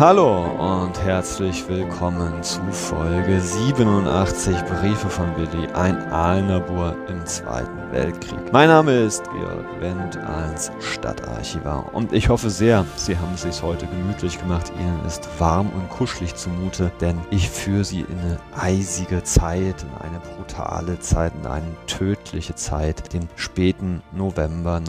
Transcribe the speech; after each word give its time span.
Hallo 0.00 0.44
und 0.44 0.98
herzlich 1.02 1.68
willkommen 1.68 2.42
zu 2.42 2.62
Folge 2.72 3.38
87 3.38 4.56
Briefe 4.64 5.10
von 5.10 5.36
Willi, 5.36 5.66
ein 5.74 5.98
Aalnabur 6.10 6.96
im 7.06 7.26
Zweiten 7.26 7.92
Weltkrieg. 7.92 8.50
Mein 8.50 8.70
Name 8.70 8.92
ist 8.92 9.24
Georg 9.24 9.66
Wendt 9.78 10.16
als 10.16 10.72
Stadtarchivar 10.80 11.92
und 11.92 12.14
ich 12.14 12.30
hoffe 12.30 12.48
sehr, 12.48 12.86
Sie 12.96 13.18
haben 13.18 13.34
es 13.34 13.42
sich 13.42 13.62
heute 13.62 13.86
gemütlich 13.88 14.40
gemacht. 14.40 14.72
Ihnen 14.80 15.04
ist 15.06 15.28
warm 15.38 15.68
und 15.68 15.90
kuschelig 15.90 16.34
zumute, 16.34 16.90
denn 17.02 17.20
ich 17.28 17.50
führe 17.50 17.84
Sie 17.84 18.00
in 18.00 18.18
eine 18.20 18.38
eisige 18.58 19.22
Zeit, 19.22 19.82
in 19.82 20.06
eine 20.06 20.20
brutale 20.20 20.98
Zeit, 21.00 21.34
in 21.38 21.46
eine 21.46 21.76
tödliche 21.86 22.54
Zeit, 22.54 23.12
den 23.12 23.28
späten 23.36 24.02
November 24.12 24.80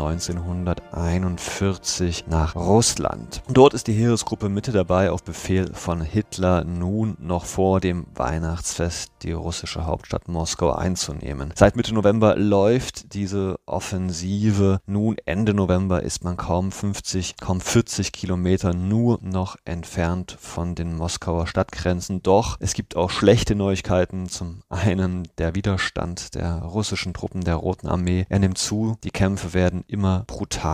1941 0.94 2.28
nach 2.28 2.56
Russland. 2.56 3.42
Dort 3.48 3.74
ist 3.74 3.88
die 3.88 3.94
Heeresgruppe 3.94 4.50
Mitte 4.50 4.72
dabei 4.74 5.12
auf 5.12 5.24
Befehl 5.24 5.74
von 5.74 6.02
Hitler 6.02 6.66
nun 6.66 7.16
noch 7.20 7.46
vor 7.46 7.80
dem 7.80 8.06
Weihnachtsfest 8.14 9.12
die 9.24 9.32
russische 9.32 9.86
Hauptstadt 9.86 10.28
Moskau 10.28 10.72
einzunehmen. 10.72 11.54
Seit 11.56 11.76
Mitte 11.76 11.94
November 11.94 12.36
läuft 12.36 13.14
diese 13.14 13.58
Offensive. 13.66 14.82
Nun 14.86 15.16
Ende 15.26 15.54
November 15.54 16.04
ist 16.04 16.24
man 16.24 16.38
kaum 16.38 16.72
50, 16.72 17.36
kaum 17.40 17.62
40 17.62 18.12
Kilometer 18.12 18.74
nur 18.74 19.20
noch 19.22 19.56
entfernt 19.64 20.36
von 20.40 20.76
den 20.76 20.96
Moskauer 20.96 21.48
Stadtgrenzen. 21.48 22.22
Doch 22.22 22.58
es 22.60 22.74
gibt 22.74 22.96
auch 22.96 23.12
schlechte 23.12 23.56
Neuigkeiten. 23.56 24.28
Zum 24.28 24.62
einen 24.70 25.28
der 25.38 25.56
Widerstand 25.56 26.36
der 26.36 26.64
russischen 26.64 27.14
Truppen 27.14 27.44
der 27.44 27.56
Roten 27.56 27.88
Armee. 27.88 28.26
Er 28.30 28.40
nimmt 28.40 28.58
zu. 28.58 28.98
Die 29.04 29.12
Kämpfe 29.12 29.54
werden 29.54 29.84
immer 29.88 30.24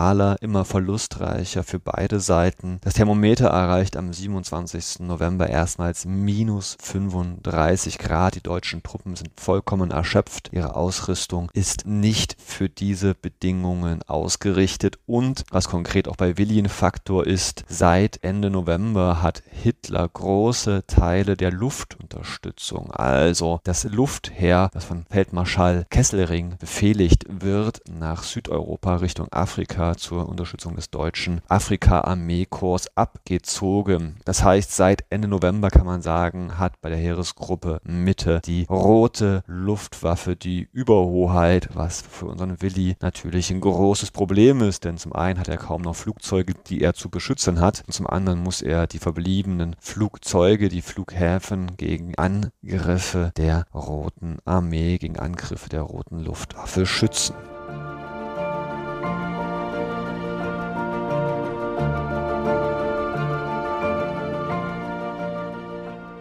brutaler, 0.08 0.36
immer 0.40 0.64
verlustreicher 0.64 1.62
für 1.64 1.78
beide 1.78 2.20
Seiten. 2.20 2.78
Das 2.80 2.94
Thermometer 2.94 3.48
erreicht 3.48 3.96
am 3.96 4.12
27. 4.12 5.00
November 5.00 5.50
erstmals 5.50 6.06
minus 6.06 6.78
35 6.80 7.98
Grad. 7.98 8.34
Die 8.34 8.42
deutschen 8.42 8.82
Truppen 8.82 9.16
sind 9.16 9.30
vollkommen 9.38 9.90
erschöpft. 9.90 10.48
Ihre 10.52 10.76
Ausrüstung 10.76 11.50
ist 11.52 11.86
nicht 11.86 12.36
für 12.42 12.70
diese 12.70 13.14
Bedingungen 13.14 14.02
ausgerichtet. 14.06 14.98
Und 15.06 15.44
was 15.50 15.68
konkret 15.68 16.08
auch 16.08 16.16
bei 16.16 16.38
Willi 16.38 16.58
Faktor 16.68 17.26
ist, 17.26 17.64
seit 17.68 18.24
Ende 18.24 18.50
November 18.50 19.22
hat 19.22 19.42
Hitler 19.50 20.08
große 20.08 20.84
Teile 20.86 21.36
der 21.36 21.52
Luftunterstützung, 21.52 22.90
also 22.90 23.60
das 23.64 23.84
Luftheer, 23.84 24.70
das 24.72 24.84
von 24.84 25.04
Feldmarschall 25.10 25.86
Kesselring 25.90 26.56
befehligt 26.58 27.26
wird, 27.28 27.80
nach 27.90 28.22
Südeuropa 28.22 28.96
Richtung 28.96 29.28
Afrika 29.30 29.97
zur 29.98 30.28
Unterstützung 30.28 30.76
des 30.76 30.90
deutschen 30.90 31.40
Afrika-Armeekorps 31.48 32.88
abgezogen. 32.94 34.16
Das 34.24 34.42
heißt, 34.42 34.74
seit 34.74 35.04
Ende 35.10 35.28
November 35.28 35.70
kann 35.70 35.86
man 35.86 36.02
sagen, 36.02 36.58
hat 36.58 36.80
bei 36.80 36.88
der 36.88 36.98
Heeresgruppe 36.98 37.80
Mitte 37.84 38.40
die 38.44 38.66
rote 38.68 39.42
Luftwaffe 39.46 40.36
die 40.36 40.68
Überhoheit, 40.72 41.68
was 41.74 42.02
für 42.02 42.26
unseren 42.26 42.60
Willi 42.62 42.96
natürlich 43.00 43.50
ein 43.50 43.60
großes 43.60 44.10
Problem 44.10 44.62
ist, 44.62 44.84
denn 44.84 44.98
zum 44.98 45.12
einen 45.12 45.38
hat 45.38 45.48
er 45.48 45.56
kaum 45.56 45.82
noch 45.82 45.96
Flugzeuge, 45.96 46.54
die 46.66 46.80
er 46.80 46.94
zu 46.94 47.10
beschützen 47.10 47.60
hat, 47.60 47.82
und 47.86 47.92
zum 47.92 48.06
anderen 48.06 48.42
muss 48.42 48.62
er 48.62 48.86
die 48.86 48.98
verbliebenen 48.98 49.76
Flugzeuge, 49.80 50.68
die 50.68 50.82
Flughäfen 50.82 51.76
gegen 51.76 52.14
Angriffe 52.16 53.32
der 53.36 53.64
Roten 53.74 54.38
Armee, 54.44 54.98
gegen 54.98 55.18
Angriffe 55.18 55.68
der 55.68 55.82
Roten 55.82 56.20
Luftwaffe 56.20 56.86
schützen. 56.86 57.34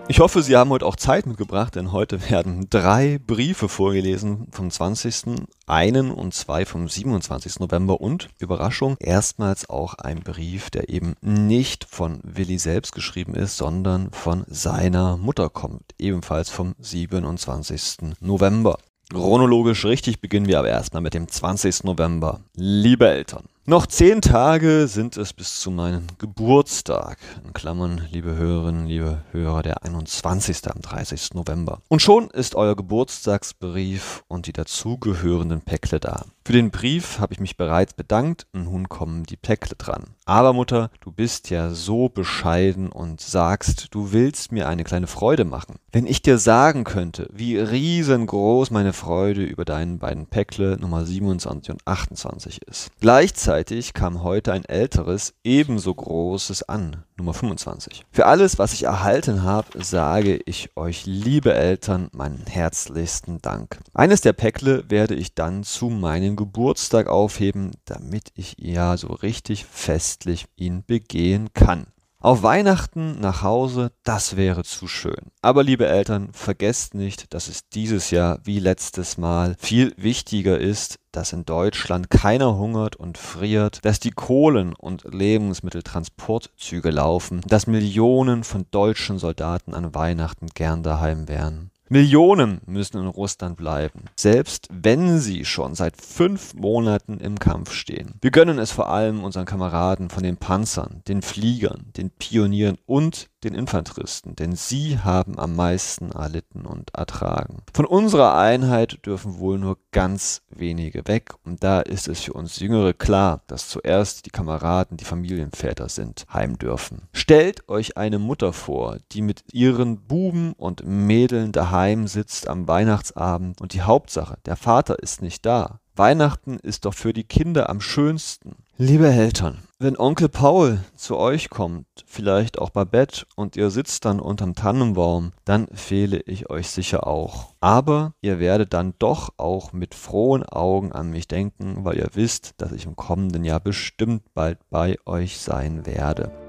Ich 0.09 0.21
hoffe, 0.21 0.41
Sie 0.41 0.55
haben 0.55 0.69
heute 0.69 0.85
auch 0.85 0.95
Zeit 0.95 1.25
mitgebracht, 1.25 1.75
denn 1.75 1.91
heute 1.91 2.29
werden 2.29 2.67
drei 2.69 3.19
Briefe 3.19 3.67
vorgelesen 3.67 4.47
vom 4.51 4.71
20., 4.71 5.47
einen 5.65 6.11
und 6.11 6.33
zwei 6.33 6.65
vom 6.65 6.87
27. 6.87 7.59
November 7.59 7.99
und, 7.99 8.29
Überraschung, 8.39 8.95
erstmals 8.99 9.69
auch 9.69 9.95
ein 9.95 10.21
Brief, 10.21 10.69
der 10.69 10.87
eben 10.87 11.15
nicht 11.19 11.83
von 11.83 12.21
Willi 12.23 12.57
selbst 12.57 12.93
geschrieben 12.93 13.35
ist, 13.35 13.57
sondern 13.57 14.09
von 14.11 14.45
seiner 14.47 15.17
Mutter 15.17 15.49
kommt, 15.49 15.93
ebenfalls 15.99 16.49
vom 16.49 16.73
27. 16.79 18.15
November. 18.21 18.77
Chronologisch 19.11 19.83
richtig 19.83 20.21
beginnen 20.21 20.47
wir 20.47 20.59
aber 20.59 20.69
erstmal 20.69 21.01
mit 21.01 21.15
dem 21.15 21.27
20. 21.27 21.83
November. 21.83 22.39
Liebe 22.55 23.09
Eltern, 23.09 23.43
noch 23.69 23.85
zehn 23.85 24.21
Tage 24.21 24.87
sind 24.87 25.17
es 25.17 25.33
bis 25.33 25.59
zu 25.59 25.71
meinem 25.71 26.07
Geburtstag. 26.19 27.17
In 27.43 27.51
Klammern, 27.51 28.07
liebe 28.11 28.33
Hörerinnen, 28.33 28.87
liebe 28.87 29.23
Hörer, 29.31 29.61
der 29.61 29.83
21. 29.83 30.71
am 30.73 30.81
30. 30.81 31.33
November. 31.33 31.81
Und 31.89 32.01
schon 32.01 32.29
ist 32.29 32.55
euer 32.55 32.77
Geburtstagsbrief 32.77 34.23
und 34.29 34.47
die 34.47 34.53
dazugehörenden 34.53 35.59
Päckle 35.59 35.99
da. 35.99 36.23
Für 36.45 36.53
den 36.53 36.71
Brief 36.71 37.19
habe 37.19 37.33
ich 37.33 37.41
mich 37.41 37.57
bereits 37.57 37.93
bedankt 37.93 38.47
und 38.53 38.63
nun 38.63 38.87
kommen 38.87 39.25
die 39.25 39.35
Päckle 39.35 39.75
dran. 39.77 40.15
Aber 40.23 40.53
Mutter, 40.53 40.89
du 41.01 41.11
bist 41.11 41.49
ja 41.49 41.71
so 41.71 42.07
bescheiden 42.07 42.89
und 42.89 43.19
sagst, 43.19 43.93
du 43.93 44.13
willst 44.13 44.53
mir 44.53 44.69
eine 44.69 44.85
kleine 44.85 45.07
Freude 45.07 45.43
machen. 45.43 45.75
Wenn 45.91 46.07
ich 46.07 46.21
dir 46.21 46.37
sagen 46.37 46.85
könnte, 46.85 47.29
wie 47.33 47.57
riesengroß 47.57 48.71
meine 48.71 48.93
Freude 48.93 49.43
über 49.43 49.65
deinen 49.65 49.99
beiden 49.99 50.27
Päckle 50.27 50.77
Nummer 50.79 51.05
27 51.05 51.71
und 51.71 51.81
28 51.85 52.61
ist. 52.61 52.91
Gleichzeitig 53.01 53.56
Gleichzeitig 53.57 53.93
kam 53.93 54.21
heute 54.21 54.53
ein 54.53 54.65
älteres, 54.65 55.33
ebenso 55.43 55.95
großes 55.95 56.69
an, 56.69 57.03
Nummer 57.17 57.33
25. 57.33 58.05
Für 58.11 58.27
alles, 58.27 58.59
was 58.59 58.73
ich 58.73 58.83
erhalten 58.83 59.41
habe, 59.41 59.83
sage 59.83 60.39
ich 60.45 60.77
euch, 60.77 61.07
liebe 61.07 61.55
Eltern, 61.55 62.09
meinen 62.11 62.45
herzlichsten 62.45 63.41
Dank. 63.41 63.79
Eines 63.95 64.21
der 64.21 64.33
Päckle 64.33 64.87
werde 64.91 65.15
ich 65.15 65.33
dann 65.33 65.63
zu 65.63 65.89
meinem 65.89 66.35
Geburtstag 66.35 67.07
aufheben, 67.07 67.71
damit 67.85 68.29
ich 68.35 68.57
ja 68.59 68.95
so 68.95 69.07
richtig 69.07 69.65
festlich 69.65 70.45
ihn 70.55 70.83
begehen 70.85 71.51
kann. 71.55 71.87
Auf 72.27 72.43
Weihnachten 72.43 73.21
nach 73.21 73.41
Hause, 73.41 73.93
das 74.03 74.35
wäre 74.35 74.65
zu 74.65 74.89
schön. 74.89 75.31
Aber 75.41 75.63
liebe 75.63 75.87
Eltern, 75.87 76.27
vergesst 76.33 76.93
nicht, 76.93 77.33
dass 77.33 77.47
es 77.47 77.69
dieses 77.69 78.11
Jahr 78.11 78.39
wie 78.43 78.59
letztes 78.59 79.17
Mal 79.17 79.55
viel 79.57 79.93
wichtiger 79.95 80.57
ist, 80.59 80.99
dass 81.13 81.31
in 81.31 81.45
Deutschland 81.45 82.09
keiner 82.09 82.57
hungert 82.57 82.97
und 82.97 83.17
friert, 83.17 83.79
dass 83.85 84.01
die 84.01 84.11
Kohlen- 84.11 84.75
und 84.75 85.05
Lebensmitteltransportzüge 85.05 86.91
laufen, 86.91 87.39
dass 87.47 87.65
Millionen 87.65 88.43
von 88.43 88.65
deutschen 88.71 89.19
Soldaten 89.19 89.73
an 89.73 89.95
Weihnachten 89.95 90.47
gern 90.53 90.83
daheim 90.83 91.29
wären. 91.29 91.71
Millionen 91.89 92.61
müssen 92.65 92.97
in 92.99 93.07
Russland 93.07 93.57
bleiben, 93.57 94.05
selbst 94.15 94.67
wenn 94.71 95.19
sie 95.19 95.45
schon 95.45 95.75
seit 95.75 95.95
fünf 95.95 96.53
Monaten 96.53 97.19
im 97.19 97.39
Kampf 97.39 97.71
stehen. 97.71 98.15
Wir 98.21 98.31
gönnen 98.31 98.59
es 98.59 98.71
vor 98.71 98.89
allem 98.89 99.23
unseren 99.23 99.45
Kameraden 99.45 100.09
von 100.09 100.23
den 100.23 100.37
Panzern, 100.37 101.01
den 101.07 101.21
Fliegern, 101.21 101.91
den 101.95 102.09
Pionieren 102.09 102.77
und 102.85 103.29
den 103.43 103.53
Infanteristen, 103.53 104.35
denn 104.35 104.55
sie 104.55 104.99
haben 104.99 105.37
am 105.39 105.55
meisten 105.55 106.11
erlitten 106.11 106.65
und 106.65 106.93
ertragen. 106.95 107.57
Von 107.73 107.85
unserer 107.85 108.37
Einheit 108.37 109.05
dürfen 109.05 109.37
wohl 109.37 109.59
nur 109.59 109.77
ganz 109.91 110.41
wenige 110.49 111.07
weg 111.07 111.33
und 111.43 111.63
da 111.63 111.81
ist 111.81 112.07
es 112.07 112.21
für 112.21 112.33
uns 112.33 112.59
Jüngere 112.59 112.93
klar, 112.93 113.41
dass 113.47 113.69
zuerst 113.69 114.25
die 114.25 114.31
Kameraden, 114.31 114.97
die 114.97 115.05
Familienväter 115.05 115.89
sind, 115.89 116.25
heim 116.33 116.57
dürfen. 116.57 117.03
Stellt 117.13 117.67
euch 117.69 117.97
eine 117.97 118.19
Mutter 118.19 118.53
vor, 118.53 118.97
die 119.11 119.21
mit 119.21 119.43
ihren 119.51 120.01
Buben 120.01 120.53
und 120.53 120.85
Mädeln 120.85 121.51
daheim 121.51 122.07
sitzt 122.07 122.47
am 122.47 122.67
Weihnachtsabend 122.67 123.61
und 123.61 123.73
die 123.73 123.81
Hauptsache, 123.81 124.37
der 124.45 124.55
Vater 124.55 124.99
ist 124.99 125.21
nicht 125.21 125.45
da. 125.45 125.79
Weihnachten 125.97 126.59
ist 126.59 126.85
doch 126.85 126.93
für 126.93 127.11
die 127.11 127.23
Kinder 127.23 127.69
am 127.69 127.81
schönsten. 127.81 128.55
Liebe 128.79 129.07
Eltern, 129.07 129.63
wenn 129.79 129.97
Onkel 129.97 130.29
Paul 130.29 130.77
zu 130.95 131.17
euch 131.17 131.49
kommt, 131.49 131.87
vielleicht 132.05 132.59
auch 132.59 132.69
Babette, 132.69 133.25
und 133.35 133.55
ihr 133.55 133.71
sitzt 133.71 134.05
dann 134.05 134.19
unterm 134.19 134.53
Tannenbaum, 134.53 135.31
dann 135.45 135.67
fehle 135.73 136.19
ich 136.27 136.51
euch 136.51 136.69
sicher 136.69 137.07
auch. 137.07 137.55
Aber 137.59 138.13
ihr 138.21 138.39
werdet 138.39 138.73
dann 138.73 138.93
doch 138.99 139.33
auch 139.37 139.73
mit 139.73 139.95
frohen 139.95 140.43
Augen 140.43 140.91
an 140.91 141.09
mich 141.09 141.27
denken, 141.27 141.85
weil 141.85 141.97
ihr 141.97 142.09
wisst, 142.13 142.53
dass 142.59 142.71
ich 142.71 142.85
im 142.85 142.95
kommenden 142.95 143.43
Jahr 143.43 143.59
bestimmt 143.59 144.31
bald 144.35 144.59
bei 144.69 144.97
euch 145.07 145.39
sein 145.39 145.87
werde. 145.87 146.46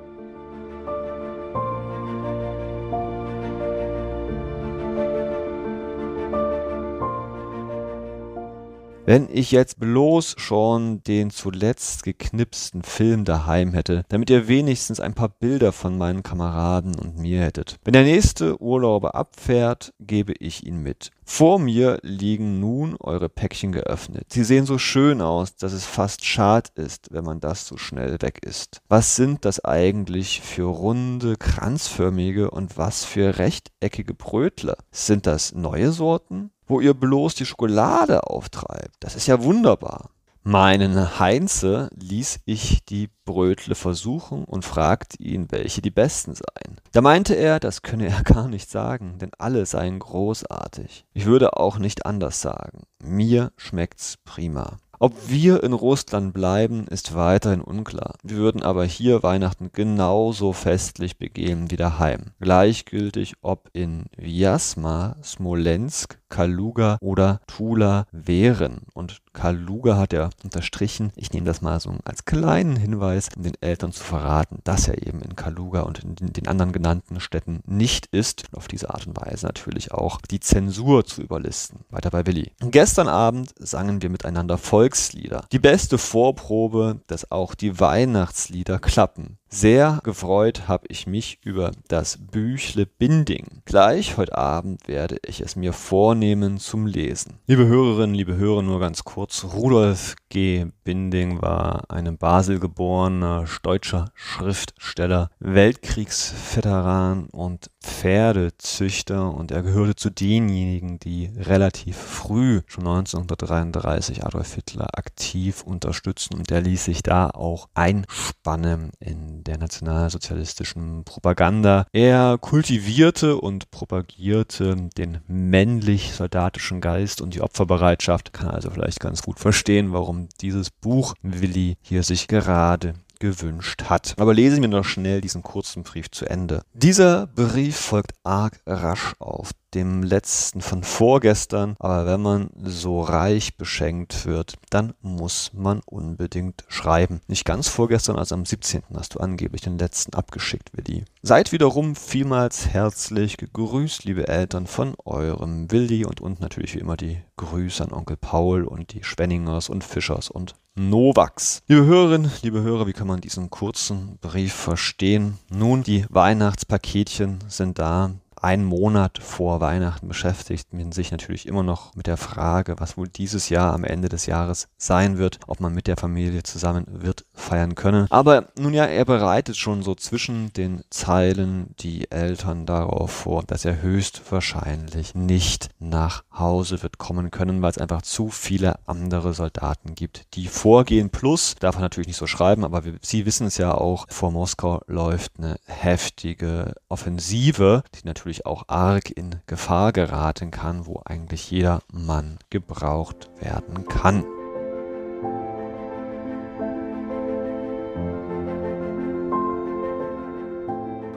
Wenn 9.08 9.31
ich 9.32 9.52
jetzt 9.52 9.81
bloß 9.81 10.34
schon 10.37 11.02
den 11.02 11.31
zuletzt 11.31 12.02
geknipsten 12.02 12.82
Film 12.82 13.25
daheim 13.25 13.72
hätte, 13.72 14.05
damit 14.10 14.28
ihr 14.28 14.49
wenigstens 14.49 15.00
ein 15.00 15.14
paar 15.14 15.31
Bilder 15.31 15.72
von 15.72 15.96
meinen 15.96 16.22
Kameraden 16.22 16.94
und 16.94 17.16
mir 17.16 17.40
hättet. 17.40 17.78
Wenn 17.84 17.94
der 17.94 18.02
nächste 18.02 18.60
Urlauber 18.60 19.14
abfährt, 19.14 19.94
gebe 19.99 20.34
ich 20.38 20.66
ihn 20.66 20.82
mit. 20.82 21.10
Vor 21.25 21.58
mir 21.58 22.00
liegen 22.02 22.60
nun 22.60 22.96
eure 23.00 23.31
Päckchen 23.31 23.72
geöffnet. 23.72 24.26
Sie 24.28 24.44
sehen 24.44 24.66
so 24.66 24.76
schön 24.76 25.22
aus, 25.22 25.56
dass 25.56 25.72
es 25.72 25.87
fast 25.87 26.26
schad 26.26 26.69
ist, 26.75 27.08
wenn 27.10 27.25
man 27.25 27.40
das 27.40 27.66
so 27.66 27.78
schnell 27.78 28.20
weg 28.20 28.40
ist. 28.44 28.82
Was 28.90 29.16
sind 29.16 29.46
das 29.46 29.64
eigentlich 29.64 30.43
für 30.43 30.64
runde, 30.64 31.37
kranzförmige 31.38 32.50
und 32.50 32.76
was 32.76 33.06
für 33.06 33.38
rechteckige 33.38 34.12
Brötler? 34.12 34.76
Sind 34.90 35.26
das 35.26 35.55
neue 35.55 35.93
Sorten? 35.93 36.50
Wo 36.69 36.81
ihr 36.81 36.94
bloß 36.94 37.35
die 37.35 37.47
Schokolade 37.47 38.25
auftreibt. 38.25 38.94
Das 39.00 39.17
ist 39.17 39.26
ja 39.26 39.43
wunderbar. 39.43 40.11
Meinen 40.44 41.19
Heinze 41.19 41.91
ließ 41.94 42.41
ich 42.47 42.85
die 42.87 43.11
Brötle 43.26 43.75
versuchen 43.75 44.44
und 44.44 44.65
fragte 44.65 45.23
ihn, 45.23 45.49
welche 45.50 45.82
die 45.82 45.91
besten 45.91 46.35
seien. 46.35 46.81
Da 46.93 47.03
meinte 47.03 47.35
er, 47.35 47.61
das 47.61 47.82
könne 47.82 48.06
er 48.06 48.23
gar 48.25 48.49
nicht 48.49 48.70
sagen, 48.70 49.19
denn 49.19 49.31
alle 49.37 49.67
seien 49.67 49.99
großartig. 49.99 51.05
Ich 51.12 51.26
würde 51.26 51.59
auch 51.59 51.79
nicht 51.79 52.06
anders 52.06 52.41
sagen. 52.41 52.85
Mir 53.03 53.53
schmeckt's 53.59 54.17
prima. 54.25 54.79
Ob 55.00 55.12
wir 55.29 55.62
in 55.62 55.75
Russland 55.75 56.35
bleiben, 56.35 56.88
ist 56.88 57.15
weiterhin 57.15 57.61
unklar. 57.61 58.15
Wir 58.25 58.38
würden 58.38 58.65
aber 58.65 58.85
hier 58.85 59.23
Weihnachten 59.23 59.70
genauso 59.73 60.53
festlich 60.53 61.19
begehen 61.19 61.70
wie 61.70 61.76
daheim. 61.76 62.32
Gleichgültig 62.41 63.35
ob 63.41 63.69
in 63.75 64.06
Vyasma, 64.17 65.15
Smolensk, 65.23 66.19
Kaluga 66.29 66.99
oder 67.01 67.41
Tula 67.47 68.07
wären. 68.13 68.83
Und 68.95 69.21
Kaluga 69.33 69.97
hat 69.97 70.13
er 70.13 70.31
unterstrichen. 70.43 71.13
Ich 71.17 71.33
nehme 71.33 71.47
das 71.47 71.63
mal 71.63 71.79
so 71.81 71.95
als 72.05 72.25
kleinen 72.25 72.77
Hinweis, 72.77 73.29
um 73.37 73.43
den 73.43 73.55
Eltern 73.61 73.93
zu 73.93 74.03
verraten, 74.03 74.59
dass 74.65 74.89
er 74.89 75.07
eben 75.07 75.23
in 75.23 75.37
Kaluga 75.37 75.83
und 75.83 76.01
in 76.01 76.33
den 76.33 76.49
anderen 76.49 76.73
genannten 76.73 77.21
Städten 77.21 77.63
nicht 77.67 78.07
ist. 78.07 78.45
Und 78.51 78.59
auf 78.59 78.69
diese 78.69 78.91
Art 78.91 79.07
und 79.07 79.17
Weise 79.17 79.47
natürlich 79.47 79.93
auch 79.93 80.21
die 80.21 80.41
Zensur 80.41 81.05
zu 81.05 81.23
überlisten. 81.23 81.81
Weiter 81.91 82.11
bei 82.11 82.27
Willi. 82.27 82.53
Gestern 82.61 83.09
Abend 83.09 83.55
sangen 83.59 84.03
wir 84.03 84.11
miteinander 84.11 84.59
Volkslieder. 84.59 85.45
Die 85.53 85.59
beste 85.59 85.99
Vorprobe, 85.99 87.01
dass 87.07 87.31
auch 87.31 87.55
die 87.55 87.79
Weihnachtslieder 87.81 88.79
klappen. 88.79 89.39
Sehr 89.50 90.00
gefreut 90.05 90.69
habe 90.69 90.85
ich 90.89 91.06
mich 91.06 91.39
über 91.43 91.73
das 91.89 92.19
Büchle 92.19 92.85
Binding. 92.85 93.62
Gleich 93.65 94.19
heute 94.19 94.37
Abend 94.37 94.87
werde 94.87 95.17
ich 95.25 95.41
es 95.41 95.56
mir 95.56 95.73
vornehmen 95.73 96.59
zum 96.59 96.87
Lesen. 96.87 97.39
Liebe 97.47 97.67
Hörerinnen, 97.67 98.15
liebe 98.15 98.37
Hörer, 98.37 98.61
nur 98.61 98.79
ganz 98.79 99.05
kurz. 99.05 99.45
Rudolf 99.45 100.17
G. 100.29 100.67
Binding 100.85 101.41
war 101.41 101.85
ein 101.89 102.05
in 102.05 102.19
Basel 102.19 102.61
geborener 102.61 103.47
deutscher 103.62 104.11
Schriftsteller, 104.15 105.31
Weltkriegsveteran 105.39 107.29
und 107.31 107.71
Pferdezüchter 107.83 109.33
und 109.35 109.51
er 109.51 109.62
gehörte 109.62 109.97
zu 109.97 110.11
denjenigen, 110.11 110.99
die 110.99 111.31
relativ 111.37 111.97
früh, 111.97 112.61
schon 112.67 112.87
1933, 112.87 114.27
Adolf 114.27 114.55
Hitler 114.55 114.89
aktiv 114.93 115.62
unterstützen 115.62 116.35
und 116.35 116.51
er 116.51 116.61
ließ 116.61 116.85
sich 116.85 117.03
da 117.03 117.31
auch 117.31 117.69
einspannen 117.73 118.91
in 119.01 119.38
der 119.44 119.58
nationalsozialistischen 119.58 121.05
Propaganda. 121.05 121.87
Er 121.93 122.38
kultivierte 122.38 123.37
und 123.37 123.70
propagierte 123.70 124.88
den 124.96 125.19
männlich-soldatischen 125.26 126.81
Geist 126.81 127.20
und 127.20 127.35
die 127.35 127.40
Opferbereitschaft, 127.40 128.32
kann 128.32 128.49
also 128.49 128.70
vielleicht 128.70 129.00
ganz 129.00 129.23
gut 129.23 129.38
verstehen, 129.38 129.93
warum 129.93 130.29
dieses 130.40 130.70
Buch 130.70 131.14
Willi 131.23 131.76
hier 131.81 132.02
sich 132.02 132.29
gerade 132.29 132.94
gewünscht 133.19 133.85
hat. 133.85 134.14
Aber 134.19 134.35
lesen 134.35 134.61
wir 134.61 134.69
noch 134.69 134.85
schnell 134.85 135.20
diesen 135.20 135.43
kurzen 135.43 135.82
Brief 135.82 136.11
zu 136.11 136.26
Ende. 136.26 136.62
Dieser 136.73 137.26
Brief 137.26 137.76
folgt 137.76 138.12
arg 138.23 138.61
rasch 138.67 139.14
auf 139.19 139.50
dem 139.75 140.03
letzten 140.03 140.61
von 140.61 140.82
vorgestern, 140.82 141.76
aber 141.79 142.06
wenn 142.06 142.23
man 142.23 142.50
so 142.62 143.00
reich 143.00 143.56
beschenkt 143.56 144.26
wird, 144.26 144.55
dann 144.70 144.94
muss 145.03 145.53
man 145.53 145.81
unbedingt 145.85 146.65
schreiben. 146.69 147.20
Nicht 147.26 147.44
ganz 147.44 147.69
vorgestern, 147.69 148.17
also 148.17 148.35
am 148.35 148.44
17. 148.44 148.82
hast 148.94 149.15
du 149.15 149.20
angeblich 149.20 149.62
den 149.62 149.79
letzten 149.79 150.15
abgeschickt, 150.15 150.70
Willi. 150.73 151.05
Seid 151.23 151.53
wiederum 151.53 151.97
vielmals 151.97 152.69
herzlich 152.69 153.37
gegrüßt, 153.37 154.05
liebe 154.05 154.29
Eltern, 154.29 154.67
von 154.67 154.94
eurem 155.05 155.70
Willi 155.70 156.05
und 156.05 156.20
und 156.20 156.41
natürlich 156.41 156.75
wie 156.75 156.81
immer 156.81 156.97
die 156.97 157.20
Grüße 157.37 157.85
an 157.85 157.93
Onkel 157.93 158.17
Paul 158.17 158.65
und 158.65 158.93
die 158.93 159.05
Schwenningers 159.05 159.69
und 159.69 159.85
Fischers 159.85 160.31
und 160.31 160.55
Novax. 160.75 161.61
Liebe 161.67 161.85
Hörerinnen, 161.85 162.31
liebe 162.43 162.62
Hörer, 162.62 162.87
wie 162.87 162.93
kann 162.93 163.09
man 163.09 163.20
diesen 163.20 163.50
kurzen 163.50 164.19
Brief 164.20 164.55
verstehen? 164.55 165.38
Nun, 165.50 165.82
die 165.82 166.06
Weihnachtspaketchen 166.09 167.38
sind 167.49 167.79
da 167.79 168.12
einen 168.43 168.64
Monat 168.64 169.19
vor 169.19 169.61
Weihnachten 169.61 170.08
beschäftigt 170.08 170.73
man 170.73 170.93
sich 170.93 171.11
natürlich 171.11 171.46
immer 171.46 171.62
noch 171.62 171.94
mit 171.94 172.06
der 172.06 172.17
Frage, 172.17 172.76
was 172.79 172.96
wohl 172.96 173.08
dieses 173.08 173.49
Jahr 173.49 173.73
am 173.73 173.85
Ende 173.85 174.08
des 174.08 174.26
Jahres 174.26 174.69
sein 174.76 175.19
wird, 175.19 175.40
ob 175.46 175.61
man 175.61 175.75
mit 175.75 175.87
der 175.87 175.96
Familie 175.96 176.43
zusammen 176.43 176.87
wird 176.88 177.25
feiern 177.38 177.75
können. 177.75 178.06
Aber 178.11 178.49
nun 178.58 178.75
ja, 178.75 178.85
er 178.85 179.05
bereitet 179.05 179.56
schon 179.56 179.82
so 179.82 179.94
zwischen 179.94 180.52
den 180.52 180.82
Zeilen 180.90 181.75
die 181.81 182.11
Eltern 182.11 182.67
darauf 182.67 183.11
vor, 183.11 183.43
dass 183.44 183.64
er 183.64 183.82
höchstwahrscheinlich 183.82 185.14
nicht 185.14 185.69
nach 185.79 186.25
Hause 186.37 186.82
wird 186.82 186.99
kommen 186.99 187.31
können, 187.31 187.62
weil 187.62 187.70
es 187.70 187.79
einfach 187.79 188.02
zu 188.02 188.29
viele 188.29 188.76
andere 188.87 189.35
Soldaten 189.35 189.94
gibt, 189.94 190.35
die 190.35 190.46
vorgehen. 190.49 191.11
Plus, 191.11 191.55
darf 191.58 191.76
er 191.76 191.81
natürlich 191.81 192.08
nicht 192.08 192.17
so 192.17 192.26
schreiben, 192.26 192.64
aber 192.64 192.85
wir, 192.85 192.94
Sie 193.00 193.26
wissen 193.26 193.46
es 193.46 193.56
ja 193.56 193.73
auch, 193.73 194.06
vor 194.08 194.31
Moskau 194.31 194.81
läuft 194.87 195.32
eine 195.38 195.56
heftige 195.67 196.75
Offensive, 196.88 197.82
die 197.94 198.06
natürlich 198.06 198.19
natürlich 198.19 198.46
auch 198.46 198.64
arg 198.67 199.11
in 199.11 199.37
Gefahr 199.46 199.93
geraten 199.93 200.50
kann, 200.50 200.87
wo 200.87 201.00
eigentlich 201.05 201.50
jeder 201.50 201.81
Mann 201.93 202.38
gebraucht 202.50 203.31
werden 203.41 203.87
kann. 203.87 204.25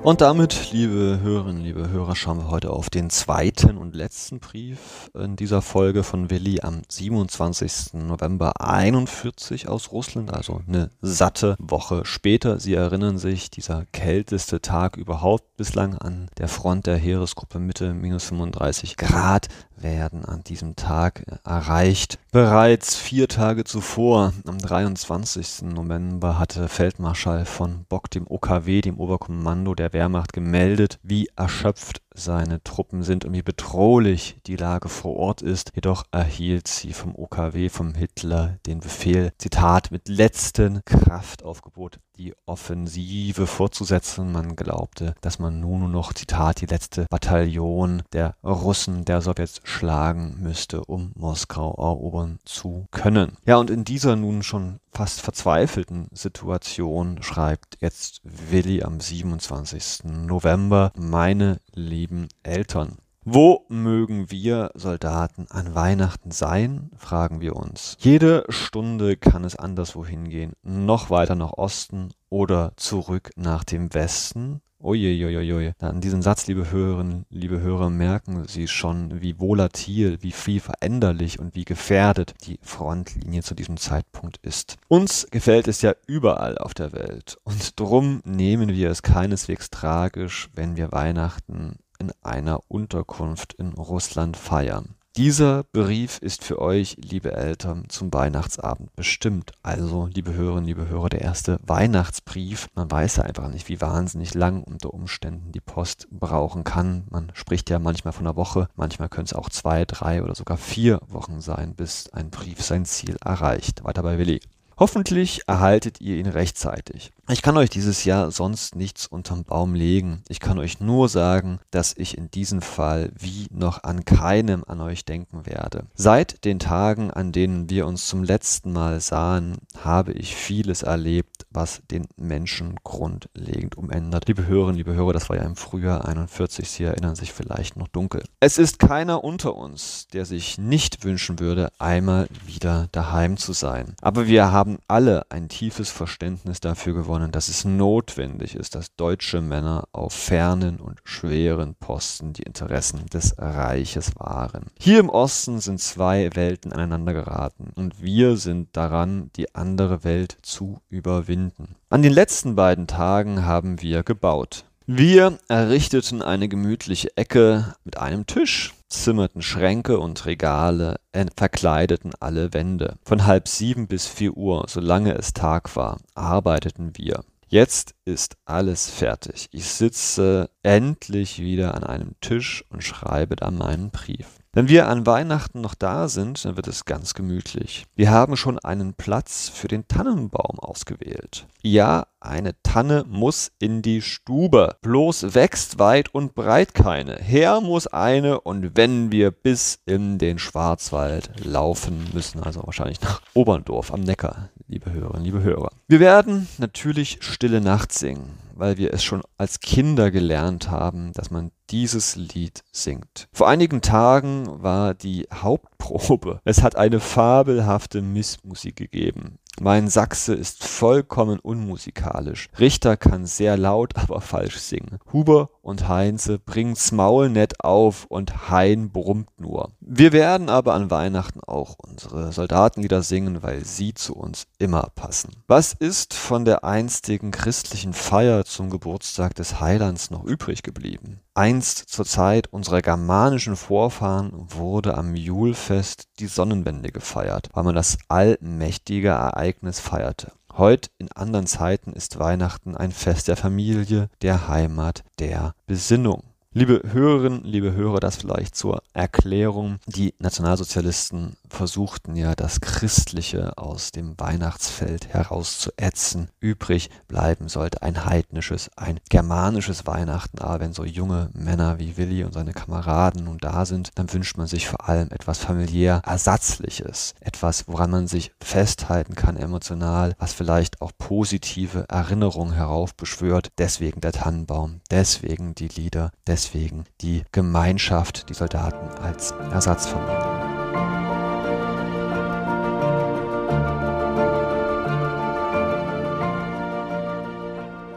Und 0.04 0.22
damit, 0.22 0.72
liebe 0.72 1.20
Hörerinnen, 1.22 1.62
liebe 1.62 1.90
Hörer, 1.90 2.16
schauen 2.16 2.40
wir 2.40 2.50
heute 2.50 2.72
auf 2.72 2.90
den 2.90 3.12
zweiten 3.12 3.78
und 3.78 3.94
letzten 3.94 4.40
Brief 4.40 5.12
in 5.14 5.36
dieser 5.36 5.62
Folge 5.62 6.02
von 6.02 6.32
Willi 6.32 6.60
am 6.62 6.82
27. 6.90 7.94
November 7.94 8.60
41 8.60 9.68
aus 9.68 9.92
Russland, 9.92 10.34
also 10.34 10.62
eine 10.68 10.90
satte 11.04 11.56
Woche 11.60 12.04
später. 12.04 12.60
Sie 12.60 12.74
erinnern 12.74 13.20
sich, 13.20 13.52
dieser 13.52 13.86
kälteste 13.92 14.60
Tag 14.60 14.98
überhaupt 14.98 15.56
bislang 15.56 15.96
an 15.96 16.30
der 16.40 16.48
Front 16.48 16.88
der 16.88 16.98
Heeresgruppe 16.98 17.60
Mitte, 17.60 17.94
minus 17.94 18.24
35 18.24 18.98
Grad 18.98 19.50
werden 19.84 20.26
an 20.26 20.44
diesem 20.44 20.76
Tag 20.76 21.24
erreicht. 21.44 22.20
Bereits 22.32 22.96
vier 22.96 23.28
Tage 23.28 23.64
zuvor, 23.64 24.34
am 24.46 24.58
23. 24.58 25.64
November, 25.64 26.40
hatte 26.40 26.68
Feldmarschall 26.68 27.46
von 27.46 27.86
Bock 27.90 28.10
dem 28.10 28.26
OKW, 28.28 28.82
dem 28.82 29.00
Oberkommando 29.00 29.76
der 29.76 29.94
Wehrmacht, 29.94 30.34
gemeldet, 30.34 31.00
wie 31.04 31.30
erschöpft 31.36 32.02
seine 32.14 32.64
Truppen 32.64 33.04
sind 33.04 33.26
und 33.26 33.34
wie 33.34 33.42
bedrohlich 33.42 34.38
die 34.46 34.56
Lage 34.56 34.90
vor 34.90 35.16
Ort 35.16 35.42
ist. 35.42 35.72
Jedoch 35.76 36.06
erhielt 36.12 36.68
sie 36.68 36.94
vom 36.94 37.16
OKW, 37.16 37.70
vom 37.70 37.94
Hitler, 37.94 38.58
den 38.66 38.80
Befehl, 38.80 39.32
Zitat, 39.38 39.92
mit 39.92 40.08
letzten 40.08 40.84
Kraftaufgebot 40.86 42.00
die 42.22 42.34
Offensive 42.46 43.48
fortzusetzen. 43.48 44.32
Man 44.32 44.56
glaubte, 44.56 45.16
dass 45.22 45.40
man 45.40 45.60
nun 45.60 45.92
noch, 45.92 46.14
Zitat, 46.14 46.62
die 46.62 46.68
letzte 46.68 47.06
Bataillon 47.10 48.04
der 48.14 48.36
Russen, 48.44 49.06
der 49.06 49.22
Sowjets 49.22 49.62
schlagen 49.64 50.38
müsste, 50.40 50.86
um 50.86 51.12
Moskau 51.16 51.72
erobern 51.72 52.40
zu 52.46 52.86
können. 52.92 53.38
Ja, 53.46 53.58
und 53.58 53.70
in 53.70 53.84
dieser 53.86 54.16
nun 54.16 54.44
schon 54.44 54.80
fast 54.92 55.22
verzweifelten 55.22 56.10
Situation 56.12 57.24
schreibt 57.24 57.78
jetzt 57.80 58.22
Willi 58.24 58.84
am 58.84 59.00
27. 59.00 60.04
November, 60.04 60.92
meine 60.96 61.60
lieben 61.74 62.28
Eltern. 62.44 62.98
Wo 63.24 63.66
mögen 63.70 64.32
wir 64.32 64.72
Soldaten 64.74 65.46
an 65.52 65.76
Weihnachten 65.76 66.32
sein? 66.32 66.90
fragen 66.98 67.40
wir 67.40 67.56
uns. 67.56 67.96
Jede 68.00 68.44
Stunde 68.50 69.16
kann 69.16 69.44
es 69.44 69.56
anderswo 69.56 70.04
hingehen, 70.04 70.54
noch 70.64 71.12
weiter 71.12 71.36
nach 71.36 71.54
Osten 71.54 72.10
oder 72.30 72.74
zurück 72.78 73.30
nach 73.36 73.64
dem 73.64 73.94
Westen. 73.94 74.62
Uiuiuiui. 74.82 75.74
An 75.78 76.02
diesem 76.02 76.24
Satz, 76.24 76.48
liebe 76.48 76.72
Hörerinnen, 76.72 77.28
liebe 77.30 77.62
Hörer, 77.62 77.92
merken 77.92 78.48
Sie 78.48 78.68
schon, 78.68 79.22
wie 79.22 79.40
volatil, 79.40 80.18
wie 80.22 80.32
viel 80.32 80.60
veränderlich 80.60 81.38
und 81.38 81.54
wie 81.54 81.66
gefährdet 81.66 82.34
die 82.48 82.58
Frontlinie 82.64 83.44
zu 83.44 83.54
diesem 83.54 83.78
Zeitpunkt 83.78 84.40
ist. 84.42 84.78
Uns 84.88 85.28
gefällt 85.30 85.68
es 85.68 85.84
ja 85.84 85.94
überall 86.08 86.58
auf 86.58 86.74
der 86.74 86.92
Welt 86.92 87.38
und 87.44 87.80
drum 87.80 88.22
nehmen 88.26 88.70
wir 88.70 88.90
es 88.90 89.04
keineswegs 89.04 89.70
tragisch, 89.70 90.50
wenn 90.56 90.76
wir 90.76 90.92
Weihnachten 90.92 91.78
in 92.02 92.12
einer 92.24 92.62
Unterkunft 92.68 93.54
in 93.54 93.74
Russland 93.74 94.36
feiern. 94.36 94.96
Dieser 95.18 95.64
Brief 95.64 96.18
ist 96.20 96.44
für 96.44 96.60
euch, 96.60 96.98
liebe 96.98 97.34
Eltern, 97.34 97.84
zum 97.90 98.12
Weihnachtsabend 98.12 98.96
bestimmt. 98.96 99.52
Also, 99.62 100.08
liebe 100.08 100.34
Hörerinnen, 100.34 100.66
liebe 100.66 100.88
Hörer, 100.88 101.10
der 101.10 101.22
erste 101.22 101.60
Weihnachtsbrief. 101.68 102.70
Man 102.76 102.90
weiß 102.90 103.18
ja 103.18 103.24
einfach 103.24 103.50
nicht, 103.50 103.70
wie 103.70 103.82
wahnsinnig 103.82 104.34
lang 104.34 104.64
unter 104.64 104.94
Umständen 104.94 105.52
die 105.52 105.60
Post 105.60 106.08
brauchen 106.10 106.64
kann. 106.64 107.04
Man 107.12 107.32
spricht 107.36 107.70
ja 107.70 107.78
manchmal 107.78 108.14
von 108.14 108.26
einer 108.26 108.38
Woche, 108.38 108.68
manchmal 108.76 109.10
können 109.10 109.26
es 109.26 109.34
auch 109.34 109.50
zwei, 109.50 109.86
drei 109.86 110.24
oder 110.24 110.34
sogar 110.34 110.58
vier 110.58 111.00
Wochen 111.08 111.42
sein, 111.42 111.76
bis 111.76 112.10
ein 112.14 112.32
Brief 112.32 112.64
sein 112.64 112.86
Ziel 112.86 113.18
erreicht. 113.24 113.84
Weiter 113.84 114.02
bei 114.02 114.18
Willi. 114.18 114.40
Hoffentlich 114.82 115.42
erhaltet 115.46 116.02
ihr 116.02 116.18
ihn 116.18 116.26
rechtzeitig. 116.26 117.12
Ich 117.32 117.42
kann 117.42 117.56
euch 117.56 117.70
dieses 117.70 118.04
Jahr 118.04 118.30
sonst 118.30 118.76
nichts 118.76 119.08
unterm 119.08 119.46
Baum 119.46 119.74
legen. 119.74 120.22
Ich 120.28 120.42
kann 120.42 120.60
euch 120.60 120.82
nur 120.82 121.08
sagen, 121.08 121.60
dass 121.72 121.96
ich 121.96 122.18
in 122.18 122.30
diesem 122.30 122.62
Fall 122.62 123.14
wie 123.18 123.48
noch 123.52 123.86
an 123.86 124.04
keinem 124.04 124.66
an 124.68 124.82
euch 124.82 125.06
denken 125.06 125.46
werde. 125.46 125.86
Seit 125.96 126.44
den 126.44 126.60
Tagen, 126.60 127.10
an 127.10 127.32
denen 127.32 127.70
wir 127.70 127.88
uns 127.88 128.06
zum 128.08 128.26
letzten 128.26 128.74
Mal 128.74 129.00
sahen, 129.00 129.60
habe 129.82 130.12
ich 130.12 130.36
vieles 130.36 130.84
erlebt, 130.84 131.46
was 131.52 131.82
den 131.90 132.06
Menschen 132.18 132.76
grundlegend 132.84 133.78
umändert. 133.78 134.28
Liebe 134.28 134.46
Hörerinnen, 134.46 134.76
liebe 134.76 134.94
Hörer, 134.94 135.14
das 135.14 135.30
war 135.30 135.38
ja 135.38 135.44
im 135.44 135.56
Frühjahr 135.56 136.06
41, 136.06 136.70
Sie 136.70 136.84
erinnern 136.84 137.16
sich 137.16 137.32
vielleicht 137.32 137.78
noch 137.78 137.88
dunkel. 137.88 138.24
Es 138.42 138.58
ist 138.58 138.78
keiner 138.78 139.24
unter 139.24 139.56
uns, 139.56 140.08
der 140.12 140.26
sich 140.26 140.58
nicht 140.58 141.06
wünschen 141.06 141.40
würde, 141.40 141.72
einmal 141.80 142.28
wieder 142.46 142.90
daheim 142.92 143.38
zu 143.38 143.54
sein. 143.54 143.96
Aber 144.02 144.28
wir 144.28 144.52
haben 144.52 144.80
alle 144.90 145.32
ein 145.32 145.48
tiefes 145.48 145.90
Verständnis 145.90 146.60
dafür 146.60 146.94
gewonnen, 146.94 147.21
dass 147.30 147.50
es 147.50 147.66
notwendig 147.66 148.56
ist, 148.56 148.76
dass 148.76 148.96
deutsche 148.96 149.42
Männer 149.42 149.88
auf 149.92 150.14
fernen 150.14 150.80
und 150.80 151.00
schweren 151.04 151.76
Posten 151.76 152.34
die 152.34 152.44
Interessen 152.44 153.06
des 153.08 153.36
Reiches 153.38 154.12
wahren. 154.16 154.68
Hier 154.80 155.00
im 155.00 155.10
Osten 155.10 155.60
sind 155.60 155.80
zwei 155.80 156.30
Welten 156.34 156.72
aneinander 156.72 157.14
geraten 157.14 157.72
und 157.76 158.02
wir 158.02 158.38
sind 158.38 158.70
daran, 158.76 159.30
die 159.36 159.54
andere 159.54 160.04
Welt 160.04 160.38
zu 160.42 160.82
überwinden. 160.90 161.76
An 161.90 162.02
den 162.02 162.14
letzten 162.14 162.56
beiden 162.56 162.88
Tagen 162.88 163.46
haben 163.46 163.82
wir 163.82 164.04
gebaut. 164.04 164.66
Wir 164.88 165.38
errichteten 165.48 166.22
eine 166.22 166.50
gemütliche 166.50 167.16
Ecke 167.16 167.76
mit 167.84 167.98
einem 167.98 168.26
Tisch, 168.26 168.74
zimmerten 168.92 169.42
Schränke 169.42 170.00
und 170.00 170.26
Regale, 170.26 171.00
verkleideten 171.36 172.12
alle 172.20 172.54
Wände. 172.54 172.98
Von 173.04 173.26
halb 173.26 173.48
sieben 173.48 173.88
bis 173.88 174.06
vier 174.06 174.38
Uhr, 174.38 174.66
solange 174.68 175.16
es 175.16 175.34
Tag 175.34 175.76
war, 175.76 175.98
arbeiteten 176.14 176.92
wir. 176.96 177.24
Jetzt 177.48 177.96
ist 178.06 178.38
alles 178.46 178.90
fertig. 178.90 179.50
Ich 179.52 179.66
sitze 179.66 180.50
endlich 180.64 181.40
wieder 181.40 181.76
an 181.76 181.84
einem 181.84 182.16
Tisch 182.22 182.64
und 182.70 182.82
schreibe 182.82 183.36
da 183.36 183.52
meinen 183.52 183.90
Brief. 183.90 184.26
Wenn 184.54 184.70
wir 184.70 184.88
an 184.88 185.06
Weihnachten 185.06 185.62
noch 185.62 185.76
da 185.76 186.08
sind, 186.08 186.44
dann 186.44 186.56
wird 186.56 186.68
es 186.68 186.86
ganz 186.86 187.14
gemütlich. 187.14 187.86
Wir 187.96 188.10
haben 188.10 188.38
schon 188.38 188.60
einen 188.60 188.94
Platz 188.94 189.50
für 189.50 189.68
den 189.68 189.88
Tannenbaum 189.88 190.60
ausgewählt. 190.60 191.46
Ja, 191.62 192.08
eine 192.22 192.54
Tanne 192.64 193.04
muss 193.08 193.52
in 193.60 193.82
die 193.82 194.02
Stube. 194.02 194.78
Bloß 194.82 195.34
wächst 195.34 195.80
weit 195.80 196.14
und 196.14 196.36
breit 196.36 196.74
keine. 196.74 197.18
Her 197.18 197.62
muss 197.62 197.88
eine 197.88 198.42
und 198.42 198.78
wenn 198.78 199.12
wir 199.12 199.32
bis 199.32 199.80
in 199.86 200.18
den 200.18 200.40
Schwarzwald 200.40 201.32
laufen 201.44 202.08
müssen, 202.14 202.44
also 202.44 202.62
wahrscheinlich 202.66 203.02
nach 203.02 203.22
Oberndorf 203.34 203.92
am 203.94 204.02
Neckar, 204.02 204.50
liebe 204.68 204.92
Hörerinnen, 204.92 205.24
liebe 205.24 205.42
Hörer. 205.42 205.72
Wir 205.88 206.00
werden 206.00 206.48
natürlich 206.58 207.18
Stille 207.22 207.62
Nacht 207.62 207.92
singen 207.92 208.38
weil 208.62 208.78
wir 208.78 208.94
es 208.94 209.04
schon 209.04 209.24
als 209.38 209.60
Kinder 209.60 210.12
gelernt 210.12 210.70
haben, 210.70 211.14
dass 211.14 211.32
man 211.32 211.52
dieses 211.72 212.16
Lied 212.16 212.64
singt. 212.72 213.28
Vor 213.34 213.50
einigen 213.50 213.82
Tagen 213.82 214.46
war 214.62 214.94
die 214.94 215.28
Hauptprobe. 215.34 216.42
Es 216.46 216.62
hat 216.62 216.76
eine 216.76 217.00
fabelhafte 217.00 218.04
Missmusik 218.04 218.76
gegeben. 218.76 219.40
Mein 219.60 219.90
Sachse 219.90 220.34
ist 220.34 220.64
vollkommen 220.64 221.38
unmusikalisch. 221.38 222.50
Richter 222.58 222.96
kann 222.96 223.26
sehr 223.26 223.58
laut, 223.58 223.96
aber 223.96 224.22
falsch 224.22 224.58
singen. 224.58 224.98
Huber 225.12 225.50
und 225.62 225.88
Heinze 225.88 226.40
bringen's 226.40 226.92
Maul 226.92 227.30
nett 227.30 227.64
auf 227.64 228.06
und 228.06 228.50
Hein 228.50 228.92
brummt 228.92 229.30
nur. 229.40 229.72
Wir 229.82 230.14
werden 230.14 230.50
aber 230.50 230.74
an 230.74 230.90
Weihnachten 230.90 231.42
auch 231.42 231.76
unsere 231.78 232.32
Soldatenlieder 232.32 233.04
singen, 233.04 233.44
weil 233.44 233.66
sie 233.66 233.94
zu 233.94 234.16
uns 234.16 234.48
immer 234.58 234.90
passen. 234.96 235.36
Was 235.48 235.74
ist 235.74 236.14
von 236.14 236.46
der 236.46 236.64
einstigen 236.64 237.32
christlichen 237.32 237.94
Feier 237.94 238.46
zum 238.46 238.70
Geburtstag 238.70 239.36
des 239.36 239.60
Heilands 239.60 240.10
noch 240.12 240.24
übrig 240.24 240.64
geblieben? 240.64 241.20
Einst 241.34 241.78
zur 241.88 242.04
Zeit 242.06 242.52
unserer 242.52 242.82
germanischen 242.82 243.56
Vorfahren 243.56 244.32
wurde 244.34 244.98
am 244.98 245.16
Julfest 245.16 246.10
die 246.20 246.28
Sonnenwende 246.28 246.92
gefeiert, 246.92 247.48
weil 247.54 247.64
man 247.64 247.76
das 247.76 247.98
allmächtige 248.10 249.10
Ereignis 249.10 249.80
feierte. 249.80 250.34
Heut 250.58 250.92
in 250.98 251.10
anderen 251.14 251.48
Zeiten 251.48 251.94
ist 251.94 252.20
Weihnachten 252.20 252.76
ein 252.76 252.92
Fest 252.92 253.30
der 253.30 253.38
Familie, 253.38 254.10
der 254.22 254.50
Heimat, 254.50 255.06
der 255.20 255.56
Besinnung. 255.68 256.24
Liebe 256.54 256.82
Hörerinnen, 256.92 257.46
liebe 257.46 257.72
Hörer, 257.72 258.02
das 258.02 258.18
vielleicht 258.18 258.58
zur 258.58 258.84
Erklärung. 258.92 259.78
Die 259.86 260.14
Nationalsozialisten 260.20 261.38
versuchten 261.52 262.16
ja 262.16 262.36
das 262.36 262.62
Christliche 262.62 263.58
aus 263.58 263.92
dem 263.92 264.20
Weihnachtsfeld 264.20 265.08
herauszuätzen. 265.14 266.30
Übrig 266.40 266.90
bleiben 267.08 267.50
sollte 267.50 267.82
ein 267.82 268.06
heidnisches, 268.06 268.70
ein 268.76 269.00
germanisches 269.10 269.86
Weihnachten. 269.86 270.40
Aber 270.40 270.60
wenn 270.60 270.74
so 270.74 270.84
junge 270.84 271.30
Männer 271.34 271.80
wie 271.80 271.98
Willi 271.98 272.24
und 272.24 272.34
seine 272.34 272.54
Kameraden 272.54 273.26
nun 273.26 273.38
da 273.38 273.66
sind, 273.66 273.92
dann 273.96 274.12
wünscht 274.12 274.38
man 274.38 274.48
sich 274.48 274.68
vor 274.68 274.90
allem 274.90 275.10
etwas 275.12 275.40
familiär 275.40 276.02
Ersatzliches. 276.06 277.14
Etwas, 277.20 277.68
woran 277.68 277.92
man 277.92 278.08
sich 278.08 278.32
festhalten 278.42 279.16
kann 279.16 279.38
emotional, 279.38 280.16
was 280.18 280.34
vielleicht 280.34 280.82
auch 280.82 280.92
positive 280.98 281.86
Erinnerungen 281.90 282.54
heraufbeschwört. 282.54 283.50
Deswegen 283.58 284.02
der 284.02 284.14
Tannenbaum, 284.14 284.82
deswegen 284.90 285.54
die 285.56 285.68
Lieder, 285.68 286.12
deswegen 286.28 286.62
deswegen 286.72 286.86
die 287.02 287.24
Gemeinschaft, 287.32 288.30
die 288.30 288.34
Soldaten 288.34 288.88
als 289.02 289.32
Ersatzfamilie. 289.52 290.51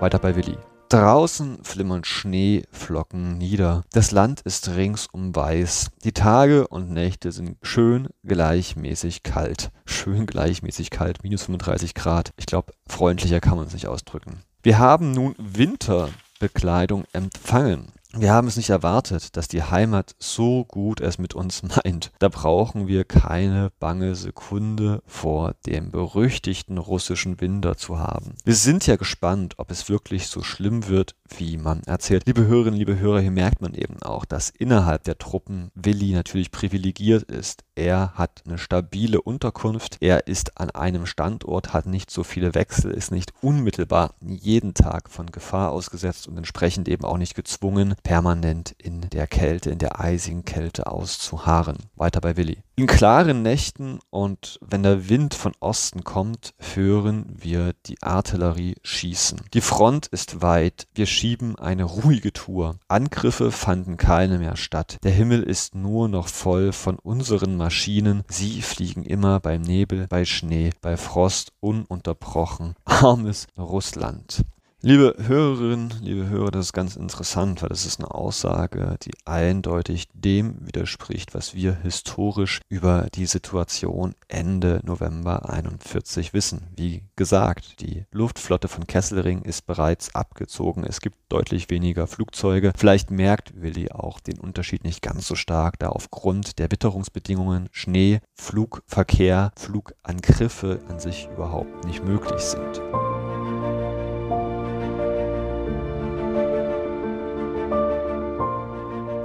Weiter 0.04 0.18
bei 0.18 0.36
Willi. 0.36 0.58
Draußen 0.90 1.64
flimmern 1.64 2.04
Schneeflocken 2.04 3.38
nieder. 3.38 3.84
Das 3.90 4.10
Land 4.10 4.42
ist 4.42 4.68
ringsum 4.68 5.34
weiß. 5.34 5.92
Die 6.04 6.12
Tage 6.12 6.68
und 6.68 6.90
Nächte 6.90 7.32
sind 7.32 7.56
schön 7.62 8.08
gleichmäßig 8.22 9.22
kalt. 9.22 9.70
Schön 9.86 10.26
gleichmäßig 10.26 10.90
kalt, 10.90 11.22
minus 11.22 11.44
35 11.44 11.94
Grad. 11.94 12.34
Ich 12.36 12.44
glaube, 12.44 12.74
freundlicher 12.86 13.40
kann 13.40 13.56
man 13.56 13.66
es 13.66 13.72
nicht 13.72 13.86
ausdrücken. 13.86 14.40
Wir 14.62 14.78
haben 14.78 15.12
nun 15.12 15.34
Winterbekleidung 15.38 17.04
empfangen. 17.14 17.90
Wir 18.16 18.32
haben 18.32 18.46
es 18.46 18.56
nicht 18.56 18.70
erwartet, 18.70 19.36
dass 19.36 19.48
die 19.48 19.64
Heimat 19.64 20.14
so 20.20 20.64
gut 20.64 21.00
es 21.00 21.18
mit 21.18 21.34
uns 21.34 21.62
meint. 21.84 22.12
Da 22.20 22.28
brauchen 22.28 22.86
wir 22.86 23.04
keine 23.04 23.72
bange 23.80 24.14
Sekunde 24.14 25.02
vor 25.04 25.54
dem 25.66 25.90
berüchtigten 25.90 26.78
russischen 26.78 27.40
Winter 27.40 27.76
zu 27.76 27.98
haben. 27.98 28.34
Wir 28.44 28.54
sind 28.54 28.86
ja 28.86 28.94
gespannt, 28.94 29.54
ob 29.56 29.72
es 29.72 29.88
wirklich 29.88 30.28
so 30.28 30.44
schlimm 30.44 30.86
wird, 30.86 31.16
wie 31.36 31.56
man 31.56 31.82
erzählt. 31.84 32.26
Liebe 32.26 32.46
Hörerinnen, 32.46 32.78
liebe 32.78 32.98
Hörer, 33.00 33.20
hier 33.20 33.32
merkt 33.32 33.60
man 33.60 33.74
eben 33.74 34.00
auch, 34.02 34.24
dass 34.24 34.50
innerhalb 34.50 35.02
der 35.04 35.18
Truppen 35.18 35.72
Willi 35.74 36.12
natürlich 36.12 36.52
privilegiert 36.52 37.24
ist. 37.24 37.64
Er 37.74 38.12
hat 38.14 38.42
eine 38.46 38.58
stabile 38.58 39.20
Unterkunft, 39.20 39.96
er 40.00 40.28
ist 40.28 40.60
an 40.60 40.70
einem 40.70 41.06
Standort, 41.06 41.72
hat 41.72 41.86
nicht 41.86 42.10
so 42.10 42.22
viele 42.22 42.54
Wechsel, 42.54 42.92
ist 42.92 43.10
nicht 43.10 43.32
unmittelbar 43.40 44.14
jeden 44.20 44.74
Tag 44.74 45.10
von 45.10 45.26
Gefahr 45.32 45.72
ausgesetzt 45.72 46.28
und 46.28 46.36
entsprechend 46.36 46.88
eben 46.88 47.04
auch 47.04 47.18
nicht 47.18 47.34
gezwungen, 47.34 47.96
permanent 48.04 48.76
in 48.78 49.00
der 49.10 49.26
Kälte, 49.26 49.70
in 49.70 49.78
der 49.78 50.00
eisigen 50.00 50.44
Kälte 50.44 50.86
auszuharren. 50.86 51.78
Weiter 51.96 52.20
bei 52.20 52.36
Willi. 52.36 52.58
In 52.76 52.86
klaren 52.86 53.42
Nächten 53.42 53.98
und 54.10 54.58
wenn 54.60 54.82
der 54.82 55.08
Wind 55.08 55.34
von 55.34 55.52
Osten 55.58 56.04
kommt, 56.04 56.54
hören 56.74 57.26
wir 57.28 57.72
die 57.86 58.02
Artillerie 58.02 58.76
schießen. 58.82 59.40
Die 59.54 59.60
Front 59.60 60.06
ist 60.08 60.42
weit, 60.42 60.86
wir 60.94 61.06
schieben 61.06 61.56
eine 61.56 61.84
ruhige 61.84 62.32
Tour. 62.32 62.76
Angriffe 62.88 63.50
fanden 63.50 63.96
keine 63.96 64.38
mehr 64.38 64.56
statt. 64.56 64.98
Der 65.02 65.12
Himmel 65.12 65.42
ist 65.42 65.74
nur 65.74 66.08
noch 66.08 66.28
voll 66.28 66.72
von 66.72 66.98
unseren 66.98 67.56
Maschinen. 67.56 68.22
Sie 68.28 68.60
fliegen 68.60 69.04
immer 69.04 69.40
beim 69.40 69.62
Nebel, 69.62 70.06
bei 70.08 70.24
Schnee, 70.24 70.70
bei 70.82 70.96
Frost 70.96 71.52
ununterbrochen. 71.60 72.74
Armes 72.84 73.46
Russland. 73.56 74.44
Liebe 74.86 75.14
Hörerinnen, 75.16 75.94
liebe 76.02 76.28
Hörer, 76.28 76.50
das 76.50 76.66
ist 76.66 76.72
ganz 76.74 76.94
interessant, 76.94 77.62
weil 77.62 77.70
das 77.70 77.86
ist 77.86 78.00
eine 78.00 78.10
Aussage, 78.10 78.98
die 79.02 79.12
eindeutig 79.24 80.08
dem 80.12 80.58
widerspricht, 80.60 81.34
was 81.34 81.54
wir 81.54 81.74
historisch 81.74 82.60
über 82.68 83.06
die 83.14 83.24
Situation 83.24 84.14
Ende 84.28 84.82
November 84.84 85.48
41 85.48 86.34
wissen. 86.34 86.66
Wie 86.76 87.02
gesagt, 87.16 87.80
die 87.80 88.04
Luftflotte 88.12 88.68
von 88.68 88.86
Kesselring 88.86 89.40
ist 89.40 89.66
bereits 89.66 90.14
abgezogen. 90.14 90.84
Es 90.84 91.00
gibt 91.00 91.16
deutlich 91.30 91.70
weniger 91.70 92.06
Flugzeuge. 92.06 92.74
Vielleicht 92.76 93.10
merkt 93.10 93.58
Willi 93.58 93.90
auch 93.90 94.20
den 94.20 94.38
Unterschied 94.38 94.84
nicht 94.84 95.00
ganz 95.00 95.26
so 95.26 95.34
stark, 95.34 95.78
da 95.78 95.88
aufgrund 95.88 96.58
der 96.58 96.70
Witterungsbedingungen 96.70 97.70
Schnee, 97.72 98.20
Flugverkehr, 98.34 99.52
Flugangriffe 99.56 100.80
an 100.88 101.00
sich 101.00 101.26
überhaupt 101.32 101.86
nicht 101.86 102.04
möglich 102.04 102.42
sind. 102.42 102.82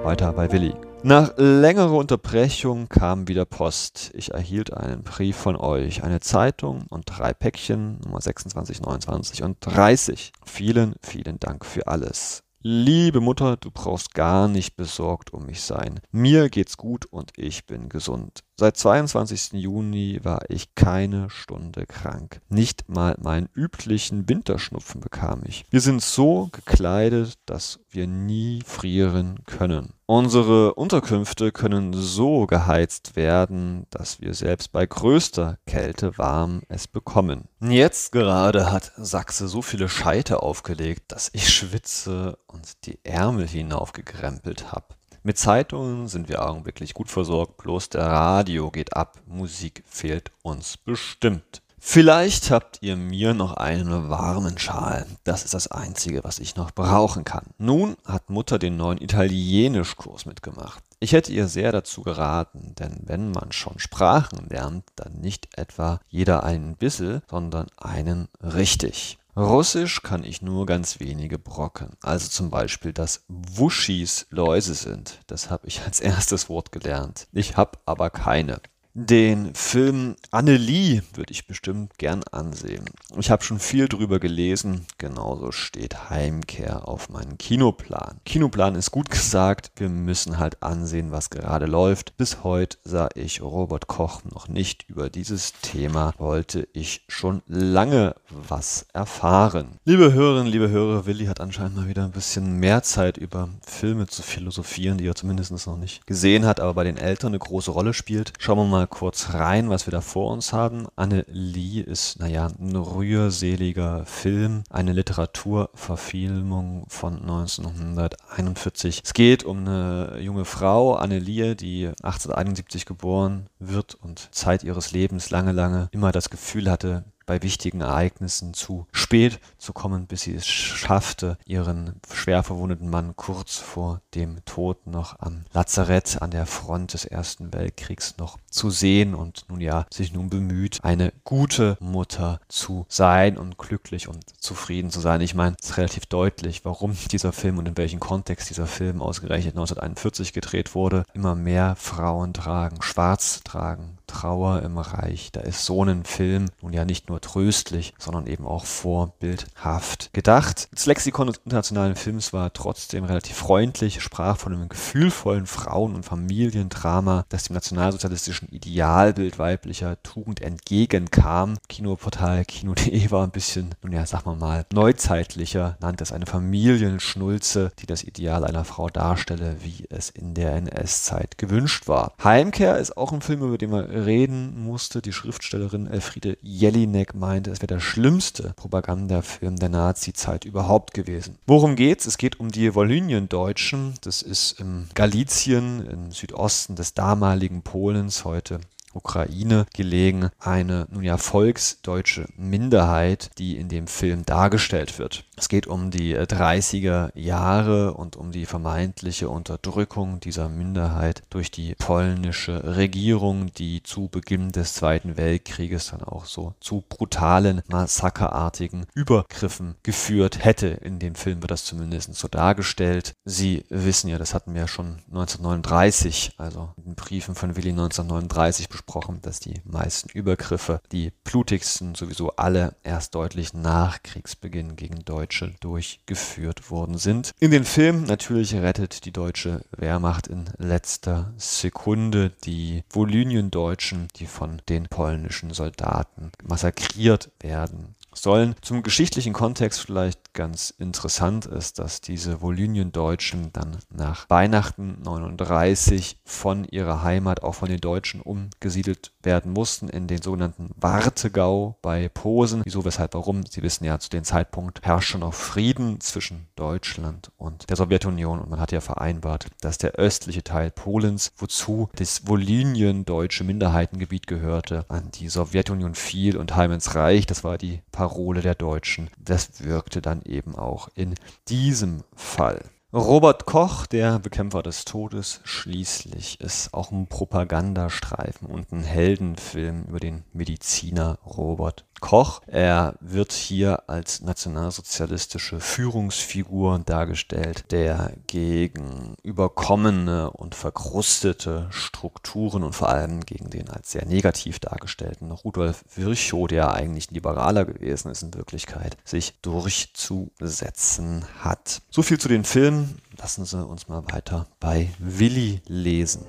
Weiter 0.09 0.33
bei 0.33 0.51
Willi. 0.51 0.73
Nach 1.03 1.33
längerer 1.37 1.93
Unterbrechung 1.93 2.89
kam 2.89 3.27
wieder 3.27 3.45
Post. 3.45 4.09
Ich 4.15 4.31
erhielt 4.31 4.73
einen 4.73 5.03
Brief 5.03 5.35
von 5.35 5.55
euch, 5.55 6.03
eine 6.03 6.19
Zeitung 6.19 6.85
und 6.89 7.03
drei 7.05 7.31
Päckchen, 7.31 7.99
Nummer 8.03 8.19
26, 8.19 8.81
29 8.81 9.43
und 9.43 9.57
30. 9.61 10.31
Vielen, 10.43 10.95
vielen 11.03 11.39
Dank 11.39 11.63
für 11.63 11.85
alles. 11.85 12.41
Liebe 12.61 13.21
Mutter, 13.21 13.55
du 13.55 13.69
brauchst 13.69 14.15
gar 14.15 14.47
nicht 14.47 14.75
besorgt 14.75 15.31
um 15.31 15.45
mich 15.45 15.61
sein. 15.61 15.99
Mir 16.11 16.49
geht's 16.49 16.75
gut 16.75 17.05
und 17.05 17.31
ich 17.37 17.67
bin 17.67 17.87
gesund. 17.87 18.39
Seit 18.59 18.75
22. 18.75 19.53
Juni 19.53 20.19
war 20.21 20.41
ich 20.49 20.75
keine 20.75 21.29
Stunde 21.29 21.85
krank. 21.85 22.41
Nicht 22.49 22.89
mal 22.89 23.15
meinen 23.17 23.47
üblichen 23.53 24.27
Winterschnupfen 24.27 24.99
bekam 24.99 25.43
ich. 25.45 25.63
Wir 25.69 25.79
sind 25.79 26.01
so 26.01 26.49
gekleidet, 26.51 27.35
dass 27.45 27.79
wir 27.89 28.05
nie 28.05 28.61
frieren 28.65 29.45
können. 29.45 29.93
Unsere 30.07 30.73
Unterkünfte 30.73 31.53
können 31.53 31.93
so 31.93 32.47
geheizt 32.47 33.15
werden, 33.15 33.85
dass 33.91 34.19
wir 34.19 34.33
selbst 34.33 34.73
bei 34.73 34.85
größter 34.85 35.57
Kälte 35.65 36.17
warm 36.17 36.63
es 36.67 36.85
bekommen. 36.85 37.47
Jetzt 37.61 38.11
gerade 38.11 38.73
hat 38.73 38.91
Sachse 38.97 39.47
so 39.47 39.61
viele 39.61 39.87
Scheite 39.87 40.43
aufgelegt, 40.43 41.13
dass 41.13 41.29
ich 41.31 41.47
schwitze 41.47 42.37
und 42.47 42.85
die 42.85 42.99
Ärmel 43.05 43.47
hinaufgekrempelt 43.47 44.73
habe. 44.73 44.98
Mit 45.21 45.37
Zeitungen 45.37 46.07
sind 46.07 46.29
wir 46.29 46.47
augenblicklich 46.47 46.93
gut 46.93 47.09
versorgt, 47.09 47.57
bloß 47.57 47.89
der 47.89 48.05
Radio 48.05 48.71
geht 48.71 48.95
ab, 48.95 49.19
Musik 49.25 49.83
fehlt 49.85 50.31
uns 50.43 50.77
bestimmt. 50.77 51.61
Vielleicht 51.77 52.51
habt 52.51 52.79
ihr 52.81 52.95
mir 52.95 53.33
noch 53.33 53.53
einen 53.53 54.09
warmen 54.09 54.57
Schal. 54.57 55.05
Das 55.23 55.45
ist 55.45 55.53
das 55.53 55.67
Einzige, 55.69 56.23
was 56.23 56.39
ich 56.39 56.55
noch 56.55 56.71
brauchen 56.71 57.23
kann. 57.23 57.47
Nun 57.57 57.95
hat 58.05 58.29
Mutter 58.29 58.59
den 58.59 58.77
neuen 58.77 59.01
Italienischkurs 59.01 60.25
mitgemacht. 60.25 60.83
Ich 60.99 61.13
hätte 61.13 61.31
ihr 61.31 61.47
sehr 61.47 61.71
dazu 61.71 62.01
geraten, 62.01 62.75
denn 62.77 63.03
wenn 63.05 63.31
man 63.31 63.51
schon 63.53 63.79
Sprachen 63.79 64.47
lernt, 64.49 64.85
dann 64.97 65.19
nicht 65.19 65.57
etwa 65.57 65.99
jeder 66.09 66.43
einen 66.43 66.75
bissel, 66.75 67.21
sondern 67.29 67.67
einen 67.77 68.27
richtig. 68.41 69.18
Russisch 69.39 70.01
kann 70.01 70.25
ich 70.25 70.41
nur 70.41 70.65
ganz 70.65 70.99
wenige 70.99 71.39
Brocken. 71.39 71.91
Also 72.01 72.27
zum 72.27 72.49
Beispiel, 72.49 72.91
dass 72.91 73.23
Wuschis 73.29 74.27
Läuse 74.31 74.73
sind. 74.73 75.21
Das 75.27 75.49
habe 75.49 75.65
ich 75.65 75.81
als 75.85 76.01
erstes 76.01 76.49
Wort 76.49 76.73
gelernt. 76.73 77.29
Ich 77.31 77.55
habe 77.55 77.79
aber 77.85 78.09
keine. 78.09 78.59
Den 78.95 79.53
Film 79.53 80.15
Annelie 80.31 81.03
würde 81.13 81.31
ich 81.31 81.45
bestimmt 81.45 81.99
gern 81.99 82.23
ansehen. 82.31 82.85
Ich 83.19 83.29
habe 83.29 83.43
schon 83.43 83.59
viel 83.59 83.87
drüber 83.87 84.19
gelesen. 84.19 84.87
Genauso 84.97 85.51
steht 85.51 86.09
Heimkehr 86.09 86.87
auf 86.87 87.07
meinem 87.07 87.37
Kinoplan. 87.37 88.19
Kinoplan 88.25 88.73
ist 88.73 88.89
gut 88.89 89.09
gesagt. 89.11 89.71
Wir 89.75 89.89
müssen 89.89 90.39
halt 90.39 90.63
ansehen, 90.63 91.11
was 91.11 91.29
gerade 91.29 91.67
läuft. 91.67 92.17
Bis 92.17 92.43
heute 92.43 92.79
sah 92.83 93.09
ich 93.13 93.43
Robert 93.43 93.85
Koch 93.85 94.23
noch 94.23 94.47
nicht 94.47 94.89
über 94.89 95.11
dieses 95.11 95.53
Thema. 95.61 96.15
Wollte 96.17 96.67
ich 96.73 97.05
schon 97.07 97.43
lange 97.45 98.15
was 98.27 98.87
erfahren. 98.93 99.77
Liebe 99.85 100.13
Hörerinnen, 100.13 100.51
liebe 100.51 100.69
Hörer, 100.69 101.05
Willi 101.05 101.27
hat 101.27 101.41
anscheinend 101.41 101.75
mal 101.75 101.87
wieder 101.87 102.05
ein 102.05 102.11
bisschen 102.11 102.53
mehr 102.53 102.81
Zeit 102.81 103.17
über 103.17 103.49
Filme 103.61 104.07
zu 104.07 104.23
philosophieren, 104.23 104.97
die 104.97 105.05
er 105.05 105.15
zumindest 105.15 105.51
noch 105.67 105.77
nicht 105.77 106.07
gesehen 106.07 106.45
hat, 106.45 106.59
aber 106.59 106.73
bei 106.73 106.83
den 106.83 106.97
Eltern 106.97 107.29
eine 107.29 107.39
große 107.39 107.69
Rolle 107.69 107.93
spielt. 107.93 108.33
Schauen 108.39 108.57
wir 108.57 108.65
mal 108.65 108.78
kurz 108.87 109.33
rein, 109.33 109.69
was 109.69 109.87
wir 109.87 109.91
da 109.91 110.01
vor 110.01 110.31
uns 110.31 110.53
haben. 110.53 110.87
Anne 110.95 111.25
Lee 111.27 111.81
ist, 111.81 112.19
naja, 112.19 112.47
ein 112.59 112.75
rührseliger 112.75 114.05
Film, 114.05 114.63
eine 114.69 114.93
Literaturverfilmung 114.93 116.85
von 116.87 117.21
1941. 117.21 119.01
Es 119.03 119.13
geht 119.13 119.43
um 119.43 119.59
eine 119.59 120.19
junge 120.19 120.45
Frau, 120.45 120.95
Anne 120.95 121.19
Lee, 121.19 121.55
die 121.55 121.87
1871 121.87 122.85
geboren 122.85 123.47
wird 123.59 123.95
und 123.95 124.33
Zeit 124.33 124.63
ihres 124.63 124.91
Lebens 124.91 125.29
lange, 125.29 125.51
lange 125.51 125.89
immer 125.91 126.11
das 126.11 126.29
Gefühl 126.29 126.69
hatte, 126.69 127.03
bei 127.29 127.43
wichtigen 127.43 127.81
Ereignissen 127.81 128.55
zu 128.55 128.87
spät 128.91 129.39
zu 129.59 129.71
kommen, 129.71 130.07
bis 130.07 130.21
sie 130.21 130.33
es 130.33 130.47
schaffte, 130.47 131.37
ihren 131.45 132.01
schwer 132.11 132.41
verwundeten 132.41 132.89
Mann 132.89 133.15
kurz 133.15 133.57
vor 133.57 134.01
dem 134.15 134.43
Tod 134.45 134.87
noch 134.87 135.19
am 135.19 135.43
Lazarett 135.53 136.23
an 136.23 136.31
der 136.31 136.47
Front 136.47 136.93
des 136.93 137.05
Ersten 137.05 137.53
Weltkriegs 137.53 138.15
noch 138.17 138.39
zu 138.49 138.71
sehen 138.71 139.13
und 139.13 139.45
nun 139.47 139.61
ja 139.61 139.85
sich 139.93 140.11
nun 140.11 140.31
bemüht, 140.31 140.79
eine 140.81 141.13
gute 141.23 141.77
Mutter 141.79 142.41
zu 142.47 142.87
sein 142.89 143.37
und 143.37 143.59
glücklich 143.59 144.07
und 144.07 144.25
zufrieden 144.39 144.89
zu 144.89 144.99
sein. 144.99 145.21
Ich 145.21 145.35
meine, 145.35 145.55
es 145.61 145.69
ist 145.69 145.77
relativ 145.77 146.07
deutlich, 146.07 146.65
warum 146.65 146.97
dieser 147.11 147.31
Film 147.31 147.59
und 147.59 147.67
in 147.67 147.77
welchem 147.77 147.99
Kontext 147.99 148.49
dieser 148.49 148.65
Film 148.65 149.03
ausgerechnet 149.03 149.53
1941 149.53 150.33
gedreht 150.33 150.73
wurde. 150.73 151.03
Immer 151.13 151.35
mehr 151.35 151.75
Frauen 151.75 152.33
tragen 152.33 152.81
schwarz, 152.81 153.41
tragen 153.43 153.98
Trauer 154.09 154.63
im 154.63 154.77
Reich. 154.77 155.31
Da 155.31 155.41
ist 155.41 155.63
so 155.65 155.83
ein 155.83 156.03
Film 156.03 156.47
nun 156.61 156.73
ja 156.73 156.83
nicht 156.83 157.09
nur 157.09 157.21
tröstlich, 157.21 157.93
sondern 157.99 158.27
eben 158.27 158.45
auch 158.45 158.65
vorbildhaft 158.65 160.09
gedacht. 160.13 160.67
Das 160.73 160.85
Lexikon 160.87 161.27
des 161.27 161.37
internationalen 161.45 161.95
Films 161.95 162.33
war 162.33 162.51
trotzdem 162.51 163.03
relativ 163.03 163.37
freundlich, 163.37 164.01
sprach 164.01 164.37
von 164.37 164.53
einem 164.53 164.69
gefühlvollen 164.69 165.45
Frauen- 165.45 165.95
und 165.95 166.03
Familiendrama, 166.03 167.25
das 167.29 167.43
dem 167.43 167.53
nationalsozialistischen 167.53 168.49
Idealbild 168.49 169.37
weiblicher 169.37 170.01
Tugend 170.01 170.41
entgegenkam. 170.41 171.57
Kinoportal 171.67 172.45
Kino.de 172.45 173.11
war 173.11 173.23
ein 173.23 173.31
bisschen, 173.31 173.75
nun 173.83 173.91
ja, 173.91 174.05
sag 174.05 174.25
mal 174.25 174.35
mal, 174.35 174.65
neuzeitlicher, 174.73 175.77
nannte 175.79 176.03
es 176.03 176.11
eine 176.11 176.25
Familienschnulze, 176.25 177.71
die 177.79 177.85
das 177.85 178.03
Ideal 178.03 178.43
einer 178.43 178.65
Frau 178.65 178.89
darstelle, 178.89 179.57
wie 179.61 179.85
es 179.89 180.09
in 180.09 180.33
der 180.33 180.55
NS-Zeit 180.55 181.37
gewünscht 181.37 181.87
war. 181.87 182.13
Heimkehr 182.23 182.77
ist 182.77 182.97
auch 182.97 183.11
ein 183.11 183.21
Film, 183.21 183.41
über 183.41 183.57
den 183.57 183.71
wir 183.71 183.89
reden 184.05 184.63
musste. 184.63 185.01
Die 185.01 185.13
Schriftstellerin 185.13 185.87
Elfriede 185.87 186.37
Jelinek 186.41 187.15
meinte, 187.15 187.51
es 187.51 187.59
wäre 187.59 187.67
der 187.67 187.79
schlimmste 187.79 188.53
Propagandafilm 188.55 189.57
der 189.57 189.69
Nazi-Zeit 189.69 190.45
überhaupt 190.45 190.93
gewesen. 190.93 191.37
Worum 191.45 191.75
geht's? 191.75 192.05
Es 192.05 192.17
geht 192.17 192.39
um 192.39 192.51
die 192.51 192.73
Wolynien-Deutschen. 192.75 193.93
Das 194.01 194.21
ist 194.21 194.59
im 194.59 194.87
Galizien, 194.95 195.85
im 195.85 196.11
Südosten 196.11 196.75
des 196.75 196.93
damaligen 196.93 197.61
Polens, 197.61 198.25
heute 198.25 198.59
Ukraine 198.93 199.65
gelegen, 199.73 200.29
eine 200.39 200.87
nun 200.91 201.03
ja 201.03 201.17
volksdeutsche 201.17 202.27
Minderheit, 202.35 203.29
die 203.37 203.57
in 203.57 203.69
dem 203.69 203.87
Film 203.87 204.25
dargestellt 204.25 204.99
wird. 204.99 205.25
Es 205.37 205.47
geht 205.47 205.67
um 205.67 205.91
die 205.91 206.17
30er 206.17 207.11
Jahre 207.17 207.93
und 207.93 208.17
um 208.17 208.31
die 208.31 208.45
vermeintliche 208.45 209.29
Unterdrückung 209.29 210.19
dieser 210.19 210.49
Minderheit 210.49 211.23
durch 211.29 211.49
die 211.49 211.75
polnische 211.75 212.75
Regierung, 212.75 213.53
die 213.53 213.81
zu 213.83 214.09
Beginn 214.09 214.51
des 214.51 214.73
Zweiten 214.73 215.17
Weltkrieges 215.17 215.91
dann 215.91 216.03
auch 216.03 216.25
so 216.25 216.55
zu 216.59 216.83
brutalen, 216.87 217.61
massakerartigen 217.67 218.85
Übergriffen 218.93 219.75
geführt 219.83 220.43
hätte. 220.43 220.67
In 220.67 220.99
dem 220.99 221.15
Film 221.15 221.41
wird 221.41 221.51
das 221.51 221.63
zumindest 221.63 222.13
so 222.15 222.27
dargestellt. 222.27 223.13
Sie 223.23 223.63
wissen 223.69 224.09
ja, 224.09 224.17
das 224.17 224.33
hatten 224.33 224.55
wir 224.55 224.67
schon 224.67 224.97
1939, 225.09 226.33
also 226.37 226.69
in 226.77 226.83
den 226.83 226.95
Briefen 226.95 227.35
von 227.35 227.55
Willi 227.55 227.69
1939 227.69 228.67
besprochen, 228.79 229.19
dass 229.21 229.39
die 229.39 229.61
meisten 229.65 230.09
Übergriffe, 230.09 230.81
die 230.91 231.11
blutigsten 231.23 231.95
sowieso 231.95 232.31
alle 232.37 232.75
erst 232.83 233.13
deutlich 233.13 233.53
nach 233.53 234.01
Kriegsbeginn 234.03 234.75
gegen 234.75 235.03
Deutsche 235.05 235.53
durchgeführt 235.59 236.71
worden 236.71 236.97
sind. 236.97 237.33
In 237.39 237.51
den 237.51 237.65
Film 237.65 238.03
natürlich 238.05 238.55
rettet 238.55 239.05
die 239.05 239.11
deutsche 239.11 239.65
Wehrmacht 239.75 240.27
in 240.27 240.45
letzter 240.57 241.33
Sekunde 241.37 242.31
die 242.45 242.83
Volynien-Deutschen, 242.89 244.07
die 244.15 244.27
von 244.27 244.61
den 244.69 244.87
polnischen 244.87 245.53
Soldaten 245.53 246.31
massakriert 246.43 247.31
werden 247.39 247.95
sollen. 248.13 248.55
Zum 248.61 248.83
geschichtlichen 248.83 249.33
Kontext 249.33 249.81
vielleicht 249.81 250.33
ganz 250.33 250.69
interessant 250.69 251.45
ist, 251.45 251.79
dass 251.79 252.01
diese 252.01 252.41
Volynien-Deutschen 252.41 253.51
dann 253.53 253.77
nach 253.89 254.29
Weihnachten 254.29 254.97
39 255.03 256.19
von 256.23 256.65
ihrer 256.65 257.03
Heimat, 257.03 257.43
auch 257.43 257.55
von 257.55 257.69
den 257.69 257.81
Deutschen, 257.81 258.21
umgesiedelt 258.21 259.11
werden 259.21 259.51
mussten 259.51 259.89
in 259.89 260.07
den 260.07 260.21
sogenannten 260.21 260.69
Wartegau 260.75 261.77
bei 261.81 262.09
Posen. 262.09 262.61
Wieso, 262.63 262.85
weshalb, 262.85 263.13
warum? 263.13 263.45
Sie 263.45 263.63
wissen 263.63 263.85
ja, 263.85 263.99
zu 263.99 264.09
dem 264.09 264.23
Zeitpunkt 264.23 264.81
herrschte 264.83 265.17
noch 265.17 265.33
Frieden 265.33 265.99
zwischen 265.99 266.47
Deutschland 266.55 267.31
und 267.37 267.69
der 267.69 267.75
Sowjetunion 267.75 268.39
und 268.39 268.49
man 268.49 268.59
hat 268.59 268.71
ja 268.71 268.81
vereinbart, 268.81 269.47
dass 269.61 269.77
der 269.77 269.93
östliche 269.93 270.43
Teil 270.43 270.71
Polens, 270.71 271.31
wozu 271.37 271.89
das 271.95 272.27
Volynien-deutsche 272.27 273.43
Minderheitengebiet 273.43 274.27
gehörte, 274.27 274.85
an 274.87 275.11
die 275.11 275.29
Sowjetunion 275.29 275.95
fiel 275.95 276.37
und 276.37 276.55
heim 276.55 276.71
ins 276.71 276.95
Reich. 276.95 277.25
Das 277.25 277.43
war 277.43 277.57
die 277.57 277.81
Parole 277.91 278.08
der 278.41 278.55
Deutschen. 278.55 279.09
Das 279.17 279.63
wirkte 279.63 280.01
dann 280.01 280.21
eben 280.23 280.55
auch 280.55 280.89
in 280.95 281.15
diesem 281.47 282.03
Fall. 282.15 282.63
Robert 282.91 283.45
Koch, 283.45 283.85
der 283.85 284.17
Bekämpfer 284.17 284.63
des 284.63 284.83
Todes, 284.83 285.41
schließlich 285.43 286.41
ist 286.41 286.73
auch 286.73 286.91
ein 286.91 287.05
Propagandastreifen 287.05 288.47
und 288.47 288.71
ein 288.71 288.83
Heldenfilm 288.83 289.83
über 289.87 289.99
den 289.99 290.23
Mediziner 290.33 291.19
Robert 291.23 291.85
Koch. 291.99 292.41
Er 292.47 292.95
wird 292.99 293.31
hier 293.31 293.89
als 293.89 294.21
nationalsozialistische 294.21 295.59
Führungsfigur 295.59 296.79
dargestellt, 296.85 297.65
der 297.71 298.13
gegen 298.27 299.15
überkommene 299.23 300.31
und 300.31 300.55
verkrustete 300.55 301.67
Strukturen 301.71 302.63
und 302.63 302.73
vor 302.73 302.89
allem 302.89 303.25
gegen 303.25 303.49
den 303.49 303.69
als 303.69 303.91
sehr 303.91 304.05
negativ 304.05 304.59
dargestellten 304.59 305.31
Rudolf 305.31 305.83
Virchow, 305.95 306.47
der 306.47 306.73
eigentlich 306.73 307.11
Liberaler 307.11 307.65
gewesen 307.65 308.11
ist 308.11 308.23
in 308.23 308.33
Wirklichkeit, 308.33 308.97
sich 309.03 309.39
durchzusetzen 309.41 311.25
hat. 311.39 311.81
So 311.89 312.01
viel 312.01 312.19
zu 312.19 312.27
den 312.27 312.43
Filmen. 312.43 312.99
Lassen 313.17 313.43
Sie 313.45 313.65
uns 313.65 313.87
mal 313.89 314.03
weiter 314.11 314.47
bei 314.59 314.89
Willi 314.97 315.61
lesen. 315.67 316.25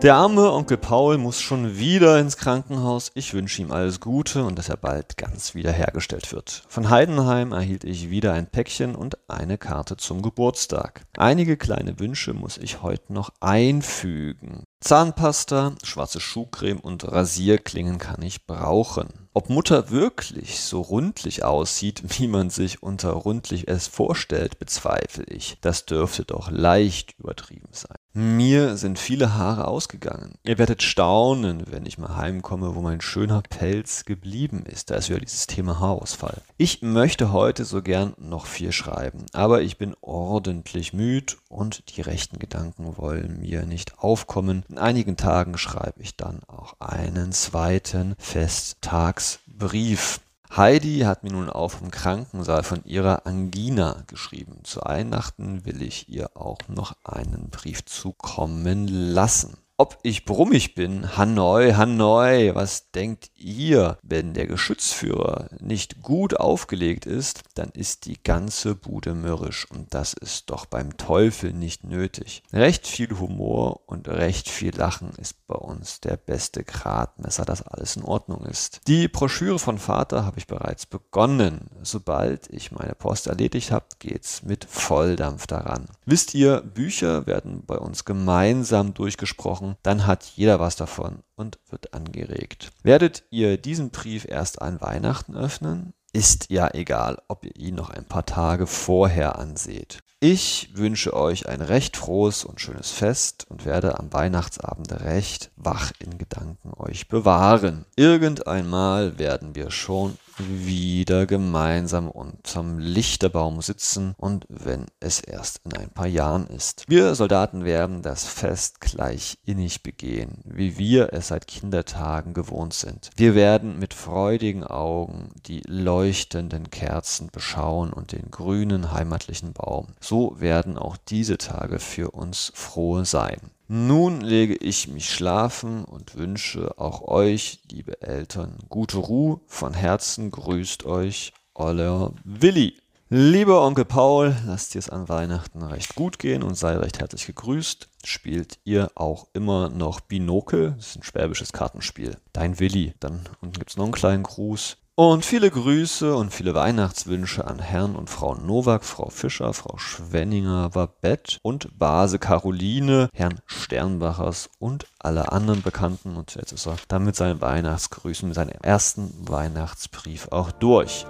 Der 0.00 0.14
arme 0.14 0.52
Onkel 0.52 0.76
Paul 0.76 1.18
muss 1.18 1.40
schon 1.40 1.76
wieder 1.76 2.20
ins 2.20 2.36
Krankenhaus. 2.36 3.10
Ich 3.14 3.34
wünsche 3.34 3.62
ihm 3.62 3.72
alles 3.72 3.98
Gute 3.98 4.44
und 4.44 4.56
dass 4.56 4.68
er 4.68 4.76
bald 4.76 5.16
ganz 5.16 5.56
wiederhergestellt 5.56 6.32
wird. 6.32 6.62
Von 6.68 6.88
Heidenheim 6.88 7.50
erhielt 7.50 7.82
ich 7.82 8.08
wieder 8.08 8.32
ein 8.32 8.46
Päckchen 8.46 8.94
und 8.94 9.18
eine 9.28 9.58
Karte 9.58 9.96
zum 9.96 10.22
Geburtstag. 10.22 11.02
Einige 11.16 11.56
kleine 11.56 11.98
Wünsche 11.98 12.32
muss 12.32 12.58
ich 12.58 12.80
heute 12.80 13.12
noch 13.12 13.30
einfügen. 13.40 14.62
Zahnpasta, 14.80 15.74
schwarze 15.82 16.20
Schuhcreme 16.20 16.78
und 16.78 17.04
Rasierklingen 17.04 17.98
kann 17.98 18.22
ich 18.22 18.46
brauchen. 18.46 19.08
Ob 19.34 19.50
Mutter 19.50 19.90
wirklich 19.90 20.60
so 20.60 20.80
rundlich 20.80 21.44
aussieht, 21.44 22.02
wie 22.18 22.28
man 22.28 22.50
sich 22.50 22.82
unter 22.82 23.10
rundlich 23.10 23.68
es 23.68 23.86
vorstellt, 23.86 24.58
bezweifle 24.58 25.24
ich. 25.24 25.58
Das 25.60 25.84
dürfte 25.84 26.24
doch 26.24 26.50
leicht 26.50 27.14
übertrieben 27.18 27.68
sein. 27.72 27.96
Mir 28.14 28.76
sind 28.76 28.98
viele 28.98 29.34
Haare 29.34 29.68
ausgegangen. 29.68 30.34
Ihr 30.42 30.58
werdet 30.58 30.82
staunen, 30.82 31.62
wenn 31.70 31.86
ich 31.86 31.98
mal 31.98 32.16
heimkomme, 32.16 32.74
wo 32.74 32.80
mein 32.80 33.00
schöner 33.00 33.42
Pelz 33.42 34.04
geblieben 34.04 34.64
ist. 34.66 34.90
Da 34.90 34.96
ist 34.96 35.08
wieder 35.08 35.20
dieses 35.20 35.46
Thema 35.46 35.78
Haarausfall. 35.78 36.42
Ich 36.56 36.82
möchte 36.82 37.30
heute 37.30 37.64
so 37.64 37.80
gern 37.80 38.14
noch 38.18 38.46
viel 38.46 38.72
schreiben, 38.72 39.26
aber 39.32 39.62
ich 39.62 39.78
bin 39.78 39.94
ordentlich 40.00 40.92
müd 40.92 41.36
und 41.48 41.96
die 41.96 42.00
rechten 42.00 42.40
Gedanken 42.40 42.96
wollen 42.96 43.38
mir 43.40 43.66
nicht 43.66 44.00
aufkommen. 44.00 44.64
In 44.68 44.78
einigen 44.78 45.16
Tagen 45.16 45.56
schreibe 45.56 46.02
ich 46.02 46.16
dann 46.16 46.40
auch 46.46 46.74
einen 46.78 47.32
zweiten 47.32 48.14
Festtagsbrief. 48.18 50.20
Heidi 50.54 51.00
hat 51.00 51.24
mir 51.24 51.32
nun 51.32 51.50
auch 51.50 51.68
vom 51.68 51.90
Krankensaal 51.90 52.62
von 52.62 52.84
ihrer 52.84 53.26
Angina 53.26 54.02
geschrieben. 54.06 54.60
Zu 54.64 54.80
Weihnachten 54.80 55.64
will 55.64 55.82
ich 55.82 56.08
ihr 56.08 56.36
auch 56.36 56.58
noch 56.68 56.96
einen 57.04 57.50
Brief 57.50 57.84
zukommen 57.84 58.88
lassen 58.88 59.56
ob 59.78 59.96
ich 60.02 60.24
brummig 60.24 60.74
bin. 60.74 61.16
Hanoi, 61.16 61.72
Hanoi, 61.72 62.52
was 62.54 62.90
denkt 62.90 63.30
ihr? 63.36 63.96
Wenn 64.02 64.34
der 64.34 64.48
Geschützführer 64.48 65.48
nicht 65.60 66.02
gut 66.02 66.38
aufgelegt 66.38 67.06
ist, 67.06 67.42
dann 67.54 67.70
ist 67.70 68.06
die 68.06 68.20
ganze 68.20 68.74
Bude 68.74 69.14
mürrisch 69.14 69.70
und 69.70 69.94
das 69.94 70.14
ist 70.14 70.50
doch 70.50 70.66
beim 70.66 70.96
Teufel 70.96 71.52
nicht 71.52 71.84
nötig. 71.84 72.42
Recht 72.52 72.88
viel 72.88 73.16
Humor 73.20 73.82
und 73.86 74.08
recht 74.08 74.48
viel 74.48 74.74
Lachen 74.76 75.10
ist 75.16 75.46
bei 75.46 75.54
uns 75.54 76.00
der 76.00 76.16
beste 76.16 76.64
Gradmesser, 76.64 77.44
dass 77.44 77.62
alles 77.62 77.94
in 77.94 78.02
Ordnung 78.02 78.44
ist. 78.46 78.80
Die 78.88 79.06
Broschüre 79.06 79.60
von 79.60 79.78
Vater 79.78 80.24
habe 80.24 80.38
ich 80.38 80.48
bereits 80.48 80.86
begonnen. 80.86 81.70
Sobald 81.82 82.52
ich 82.52 82.72
meine 82.72 82.96
Post 82.96 83.28
erledigt 83.28 83.70
habe, 83.70 83.86
geht's 84.00 84.42
mit 84.42 84.64
Volldampf 84.64 85.46
daran. 85.46 85.86
Wisst 86.10 86.32
ihr, 86.32 86.62
Bücher 86.62 87.26
werden 87.26 87.64
bei 87.66 87.76
uns 87.76 88.06
gemeinsam 88.06 88.94
durchgesprochen 88.94 89.76
dann 89.82 90.06
hat 90.06 90.24
jeder 90.24 90.58
was 90.58 90.74
davon 90.74 91.18
und 91.36 91.58
wird 91.68 91.92
angeregt. 91.92 92.70
Werdet 92.82 93.24
ihr 93.28 93.58
diesen 93.58 93.90
Brief 93.90 94.24
erst 94.26 94.62
an 94.62 94.80
Weihnachten 94.80 95.36
öffnen? 95.36 95.92
Ist 96.14 96.48
ja 96.48 96.72
egal, 96.72 97.18
ob 97.28 97.44
ihr 97.44 97.54
ihn 97.56 97.74
noch 97.74 97.90
ein 97.90 98.06
paar 98.06 98.24
Tage 98.24 98.66
vorher 98.66 99.38
anseht. 99.38 99.98
Ich 100.18 100.70
wünsche 100.72 101.12
euch 101.12 101.46
ein 101.46 101.60
recht 101.60 101.98
frohes 101.98 102.42
und 102.42 102.58
schönes 102.58 102.90
Fest 102.90 103.44
und 103.50 103.66
werde 103.66 103.98
am 103.98 104.10
Weihnachtsabend 104.10 104.90
recht 105.02 105.50
wach 105.56 105.92
in 105.98 106.16
Gedanken 106.16 106.72
euch 106.74 107.08
bewahren. 107.08 107.84
Irgendeinmal 107.96 109.18
werden 109.18 109.54
wir 109.54 109.70
schon 109.70 110.16
wieder 110.38 111.26
gemeinsam 111.26 112.08
unterm 112.08 112.78
Lichterbaum 112.78 113.60
sitzen 113.62 114.14
und 114.16 114.46
wenn 114.48 114.86
es 115.00 115.20
erst 115.20 115.60
in 115.64 115.72
ein 115.74 115.90
paar 115.90 116.06
Jahren 116.06 116.46
ist. 116.46 116.84
Wir 116.88 117.14
Soldaten 117.14 117.64
werden 117.64 118.02
das 118.02 118.24
Fest 118.24 118.80
gleich 118.80 119.38
innig 119.44 119.82
begehen, 119.82 120.42
wie 120.44 120.78
wir 120.78 121.12
es 121.12 121.28
seit 121.28 121.46
Kindertagen 121.46 122.34
gewohnt 122.34 122.74
sind. 122.74 123.10
Wir 123.16 123.34
werden 123.34 123.78
mit 123.78 123.94
freudigen 123.94 124.64
Augen 124.64 125.30
die 125.46 125.62
leuchtenden 125.66 126.70
Kerzen 126.70 127.28
beschauen 127.32 127.92
und 127.92 128.12
den 128.12 128.30
grünen 128.30 128.92
heimatlichen 128.92 129.52
Baum. 129.52 129.88
So 130.00 130.40
werden 130.40 130.78
auch 130.78 130.96
diese 130.96 131.38
Tage 131.38 131.78
für 131.78 132.10
uns 132.10 132.52
frohe 132.54 133.04
sein. 133.04 133.50
Nun 133.70 134.22
lege 134.22 134.54
ich 134.54 134.88
mich 134.88 135.10
schlafen 135.10 135.84
und 135.84 136.16
wünsche 136.16 136.78
auch 136.78 137.02
euch, 137.02 137.60
liebe 137.70 138.00
Eltern, 138.00 138.56
gute 138.70 138.96
Ruhe. 138.96 139.42
Von 139.46 139.74
Herzen 139.74 140.30
grüßt 140.30 140.86
euch 140.86 141.34
euer 141.54 142.14
Willi. 142.24 142.78
Lieber 143.10 143.60
Onkel 143.62 143.84
Paul, 143.84 144.34
lasst 144.46 144.72
dir 144.72 144.78
es 144.78 144.88
an 144.88 145.10
Weihnachten 145.10 145.62
recht 145.62 145.94
gut 145.96 146.18
gehen 146.18 146.42
und 146.42 146.54
sei 146.54 146.78
recht 146.78 146.98
herzlich 146.98 147.26
gegrüßt. 147.26 147.90
Spielt 148.06 148.58
ihr 148.64 148.90
auch 148.94 149.26
immer 149.34 149.68
noch 149.68 150.00
Binokel? 150.00 150.72
Das 150.78 150.88
ist 150.88 150.96
ein 150.96 151.02
schwäbisches 151.02 151.52
Kartenspiel. 151.52 152.16
Dein 152.32 152.58
Willi. 152.58 152.94
Dann 153.00 153.28
unten 153.42 153.58
gibt 153.58 153.68
es 153.68 153.76
noch 153.76 153.84
einen 153.84 153.92
kleinen 153.92 154.22
Gruß. 154.22 154.78
Und 154.98 155.24
viele 155.24 155.48
Grüße 155.48 156.12
und 156.16 156.34
viele 156.34 156.54
Weihnachtswünsche 156.54 157.46
an 157.46 157.60
Herrn 157.60 157.94
und 157.94 158.10
Frau 158.10 158.34
Nowak, 158.34 158.84
Frau 158.84 159.10
Fischer, 159.10 159.54
Frau 159.54 159.78
Schwenninger, 159.78 160.70
Babette 160.70 161.38
und 161.42 161.78
Base 161.78 162.18
Caroline, 162.18 163.08
Herrn 163.14 163.38
Sternbachers 163.46 164.50
und 164.58 164.86
alle 164.98 165.30
anderen 165.30 165.62
Bekannten. 165.62 166.16
Und 166.16 166.34
jetzt 166.34 166.50
ist 166.50 166.66
er 166.66 166.78
dann 166.88 167.04
mit 167.04 167.14
seinen 167.14 167.40
Weihnachtsgrüßen, 167.40 168.26
mit 168.26 168.34
seinem 168.34 168.58
ersten 168.60 169.12
Weihnachtsbrief 169.28 170.26
auch 170.32 170.50
durch. 170.50 171.06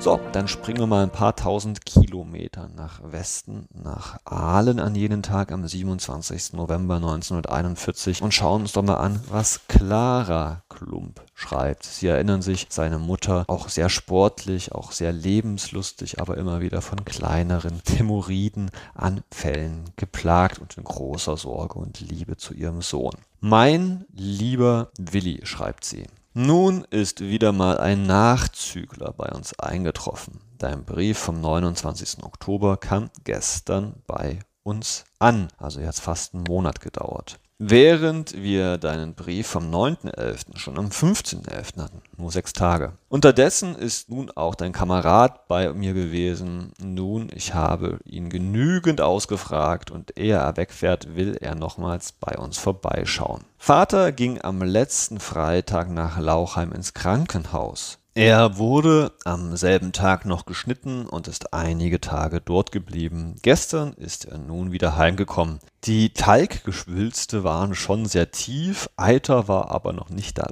So, 0.00 0.18
dann 0.32 0.48
springen 0.48 0.78
wir 0.78 0.86
mal 0.86 1.02
ein 1.02 1.12
paar 1.12 1.36
tausend 1.36 1.84
Kilometer 1.84 2.70
nach 2.74 3.00
Westen, 3.04 3.68
nach 3.74 4.16
Aalen 4.24 4.80
an 4.80 4.94
jenen 4.94 5.22
Tag 5.22 5.52
am 5.52 5.68
27. 5.68 6.54
November 6.54 6.96
1941 6.96 8.22
und 8.22 8.32
schauen 8.32 8.62
uns 8.62 8.72
doch 8.72 8.82
mal 8.82 8.94
an, 8.94 9.20
was 9.28 9.60
Clara 9.68 10.62
Klump 10.70 11.20
schreibt. 11.34 11.84
Sie 11.84 12.06
erinnern 12.06 12.40
sich, 12.40 12.66
seine 12.70 12.98
Mutter 12.98 13.44
auch 13.46 13.68
sehr 13.68 13.90
sportlich, 13.90 14.72
auch 14.72 14.92
sehr 14.92 15.12
lebenslustig, 15.12 16.18
aber 16.18 16.38
immer 16.38 16.62
wieder 16.62 16.80
von 16.80 17.04
kleineren 17.04 17.82
Hämorrhoiden 17.86 18.70
Anfällen 18.94 19.84
geplagt 19.96 20.60
und 20.60 20.78
in 20.78 20.84
großer 20.84 21.36
Sorge 21.36 21.78
und 21.78 22.00
Liebe 22.00 22.38
zu 22.38 22.54
ihrem 22.54 22.80
Sohn. 22.80 23.16
Mein 23.40 24.06
lieber 24.14 24.92
Willi, 24.98 25.40
schreibt 25.44 25.84
sie, 25.84 26.06
nun 26.34 26.84
ist 26.90 27.20
wieder 27.20 27.52
mal 27.52 27.78
ein 27.78 28.04
Nachzügler 28.04 29.12
bei 29.12 29.30
uns 29.30 29.58
eingetroffen. 29.58 30.40
Dein 30.58 30.84
Brief 30.84 31.18
vom 31.18 31.40
29. 31.40 32.22
Oktober 32.22 32.76
kam 32.76 33.10
gestern 33.24 33.94
bei 34.06 34.38
uns 34.62 35.04
an. 35.18 35.48
Also 35.58 35.80
jetzt 35.80 36.00
fast 36.00 36.34
einen 36.34 36.44
Monat 36.44 36.80
gedauert. 36.80 37.40
Während 37.60 38.42
wir 38.42 38.78
deinen 38.78 39.14
Brief 39.14 39.46
vom 39.46 39.70
9.11. 39.70 40.56
schon 40.56 40.78
am 40.78 40.86
15.11. 40.86 41.82
hatten. 41.82 42.00
Nur 42.16 42.32
sechs 42.32 42.54
Tage. 42.54 42.92
Unterdessen 43.10 43.76
ist 43.76 44.08
nun 44.08 44.30
auch 44.30 44.54
dein 44.54 44.72
Kamerad 44.72 45.46
bei 45.46 45.70
mir 45.74 45.92
gewesen. 45.92 46.72
Nun, 46.82 47.28
ich 47.34 47.54
habe 47.54 47.98
ihn 48.06 48.30
genügend 48.30 49.02
ausgefragt 49.02 49.90
und 49.90 50.18
ehe 50.18 50.36
er 50.36 50.56
wegfährt, 50.56 51.14
will 51.14 51.36
er 51.38 51.54
nochmals 51.54 52.12
bei 52.12 52.36
uns 52.38 52.56
vorbeischauen. 52.56 53.44
Vater 53.58 54.10
ging 54.10 54.40
am 54.40 54.62
letzten 54.62 55.20
Freitag 55.20 55.90
nach 55.90 56.18
Lauchheim 56.18 56.72
ins 56.72 56.94
Krankenhaus. 56.94 57.98
Er 58.14 58.56
wurde 58.56 59.12
am 59.24 59.56
selben 59.56 59.92
Tag 59.92 60.24
noch 60.24 60.44
geschnitten 60.44 61.06
und 61.06 61.28
ist 61.28 61.52
einige 61.52 62.00
Tage 62.00 62.40
dort 62.40 62.72
geblieben. 62.72 63.36
Gestern 63.42 63.92
ist 63.92 64.24
er 64.24 64.38
nun 64.38 64.72
wieder 64.72 64.96
heimgekommen. 64.96 65.60
Die 65.84 66.12
Teiggeschwülste 66.12 67.42
waren 67.42 67.74
schon 67.74 68.04
sehr 68.04 68.30
tief, 68.30 68.90
Eiter 68.96 69.48
war 69.48 69.70
aber 69.70 69.94
noch 69.94 70.10
nicht 70.10 70.36
da. 70.36 70.48